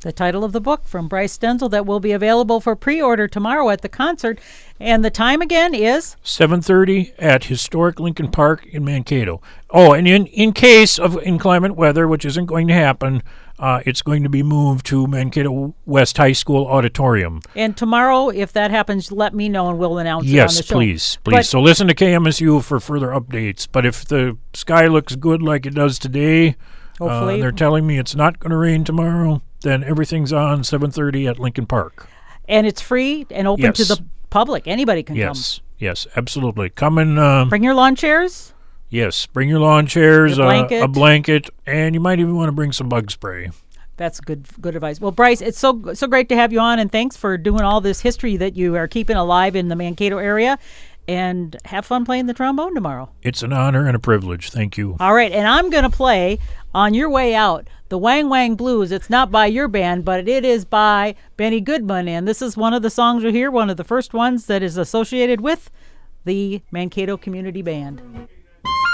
The 0.00 0.12
title 0.12 0.44
of 0.44 0.52
the 0.52 0.60
book 0.62 0.86
from 0.86 1.08
Bryce 1.08 1.36
Stenzel 1.36 1.70
that 1.70 1.84
will 1.84 2.00
be 2.00 2.12
available 2.12 2.58
for 2.58 2.74
pre-order 2.74 3.28
tomorrow 3.28 3.68
at 3.68 3.82
the 3.82 3.88
concert, 3.88 4.40
and 4.80 5.04
the 5.04 5.10
time 5.10 5.42
again 5.42 5.74
is 5.74 6.16
7:30 6.24 7.12
at 7.18 7.44
historic 7.44 8.00
Lincoln 8.00 8.30
Park 8.30 8.64
in 8.66 8.82
Mankato. 8.84 9.42
Oh, 9.68 9.92
and 9.92 10.08
in 10.08 10.24
in 10.26 10.52
case 10.52 10.98
of 10.98 11.22
inclement 11.22 11.76
weather, 11.76 12.08
which 12.08 12.24
isn't 12.24 12.46
going 12.46 12.66
to 12.68 12.74
happen, 12.74 13.22
uh, 13.60 13.82
it's 13.84 14.00
going 14.00 14.22
to 14.22 14.28
be 14.30 14.42
moved 14.42 14.86
to 14.86 15.06
Mankato 15.06 15.74
West 15.84 16.16
High 16.16 16.32
School 16.32 16.66
auditorium. 16.66 17.42
And 17.54 17.76
tomorrow, 17.76 18.30
if 18.30 18.54
that 18.54 18.70
happens, 18.70 19.12
let 19.12 19.34
me 19.34 19.50
know 19.50 19.68
and 19.68 19.78
we'll 19.78 19.98
announce 19.98 20.24
yes, 20.24 20.54
it 20.54 20.54
on 20.54 20.56
the 20.56 20.62
show. 20.62 20.74
please, 20.74 21.18
please. 21.24 21.34
But- 21.34 21.46
so 21.46 21.60
listen 21.60 21.86
to 21.88 21.94
KMSU 21.94 22.64
for 22.64 22.80
further 22.80 23.08
updates. 23.08 23.68
But 23.70 23.84
if 23.84 24.06
the 24.06 24.38
sky 24.54 24.86
looks 24.86 25.14
good 25.14 25.42
like 25.42 25.66
it 25.66 25.74
does 25.74 25.98
today, 25.98 26.56
uh, 27.00 27.08
Hopefully. 27.08 27.40
they're 27.40 27.52
telling 27.52 27.86
me 27.86 27.98
it's 27.98 28.14
not 28.14 28.40
going 28.40 28.50
to 28.50 28.56
rain 28.56 28.82
tomorrow. 28.82 29.42
Then 29.60 29.84
everything's 29.84 30.32
on 30.32 30.62
7:30 30.62 31.28
at 31.28 31.38
Lincoln 31.38 31.66
Park. 31.66 32.08
And 32.48 32.66
it's 32.66 32.80
free 32.80 33.26
and 33.30 33.46
open 33.46 33.74
to 33.74 33.84
the 33.84 34.02
public. 34.30 34.66
Anybody 34.66 35.02
can 35.02 35.16
come. 35.16 35.20
Yes, 35.20 35.60
yes, 35.78 36.06
absolutely. 36.16 36.70
Come 36.70 36.96
and 36.96 37.16
come. 37.16 37.48
Bring 37.50 37.62
your 37.62 37.74
lawn 37.74 37.94
chairs. 37.94 38.54
Yes, 38.90 39.26
bring 39.26 39.48
your 39.48 39.60
lawn 39.60 39.86
chairs, 39.86 40.36
Your 40.36 40.46
uh, 40.46 40.50
blanket. 40.50 40.82
a 40.82 40.88
blanket, 40.88 41.50
and 41.66 41.94
you 41.94 42.00
might 42.00 42.20
even 42.20 42.36
want 42.36 42.48
to 42.48 42.52
bring 42.52 42.72
some 42.72 42.88
bug 42.88 43.10
spray. 43.10 43.50
That's 43.96 44.18
good 44.20 44.46
good 44.60 44.74
advice. 44.74 45.00
Well, 45.00 45.10
Bryce, 45.10 45.40
it's 45.42 45.58
so 45.58 45.92
so 45.94 46.06
great 46.06 46.28
to 46.30 46.36
have 46.36 46.52
you 46.52 46.60
on 46.60 46.78
and 46.78 46.90
thanks 46.90 47.16
for 47.18 47.36
doing 47.36 47.60
all 47.62 47.82
this 47.82 48.00
history 48.00 48.36
that 48.38 48.56
you 48.56 48.74
are 48.76 48.88
keeping 48.88 49.16
alive 49.16 49.54
in 49.54 49.68
the 49.68 49.76
Mankato 49.76 50.16
area 50.16 50.58
and 51.06 51.56
have 51.66 51.84
fun 51.84 52.06
playing 52.06 52.24
the 52.26 52.32
trombone 52.32 52.74
tomorrow. 52.74 53.10
It's 53.22 53.42
an 53.42 53.52
honor 53.52 53.86
and 53.86 53.94
a 53.94 53.98
privilege. 53.98 54.50
Thank 54.50 54.78
you. 54.78 54.96
All 55.00 55.12
right, 55.12 55.30
and 55.32 55.46
I'm 55.46 55.68
going 55.68 55.82
to 55.84 55.90
play 55.90 56.38
on 56.72 56.94
your 56.94 57.10
way 57.10 57.34
out 57.34 57.68
the 57.90 57.98
Wang 57.98 58.30
Wang 58.30 58.54
Blues. 58.54 58.90
It's 58.90 59.10
not 59.10 59.30
by 59.30 59.46
your 59.46 59.68
band, 59.68 60.04
but 60.06 60.26
it 60.26 60.46
is 60.46 60.64
by 60.64 61.14
Benny 61.36 61.60
Goodman 61.60 62.08
and 62.08 62.26
this 62.26 62.40
is 62.40 62.56
one 62.56 62.72
of 62.72 62.80
the 62.80 62.88
songs 62.90 63.22
you 63.22 63.30
hear, 63.32 63.50
one 63.50 63.68
of 63.68 63.76
the 63.76 63.84
first 63.84 64.14
ones 64.14 64.46
that 64.46 64.62
is 64.62 64.78
associated 64.78 65.42
with 65.42 65.70
the 66.24 66.62
Mankato 66.70 67.18
Community 67.18 67.60
Band. 67.60 68.28
There 68.62 68.89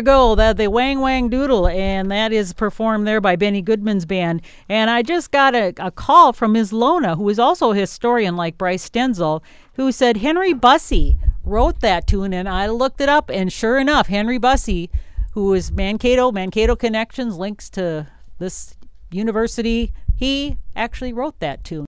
you 0.00 0.04
go, 0.04 0.34
the, 0.34 0.54
the 0.54 0.70
Wang 0.70 1.00
Wang 1.00 1.28
Doodle, 1.28 1.68
and 1.68 2.10
that 2.10 2.32
is 2.32 2.54
performed 2.54 3.06
there 3.06 3.20
by 3.20 3.36
Benny 3.36 3.60
Goodman's 3.60 4.06
band. 4.06 4.40
And 4.66 4.88
I 4.88 5.02
just 5.02 5.30
got 5.30 5.54
a, 5.54 5.74
a 5.76 5.90
call 5.90 6.32
from 6.32 6.52
Ms. 6.52 6.72
Lona, 6.72 7.16
who 7.16 7.28
is 7.28 7.38
also 7.38 7.72
a 7.72 7.76
historian 7.76 8.34
like 8.34 8.56
Bryce 8.56 8.88
Stenzel, 8.88 9.42
who 9.74 9.92
said 9.92 10.16
Henry 10.16 10.54
Busse 10.54 11.16
wrote 11.44 11.80
that 11.80 12.06
tune, 12.06 12.32
and 12.32 12.48
I 12.48 12.66
looked 12.68 13.02
it 13.02 13.10
up, 13.10 13.30
and 13.30 13.52
sure 13.52 13.78
enough, 13.78 14.06
Henry 14.06 14.38
Busse, 14.38 14.88
who 15.32 15.52
is 15.52 15.70
Mankato, 15.70 16.32
Mankato 16.32 16.76
Connections, 16.76 17.36
links 17.36 17.68
to 17.70 18.06
this 18.38 18.76
university, 19.10 19.92
he 20.16 20.56
actually 20.74 21.12
wrote 21.12 21.40
that 21.40 21.62
tune. 21.62 21.78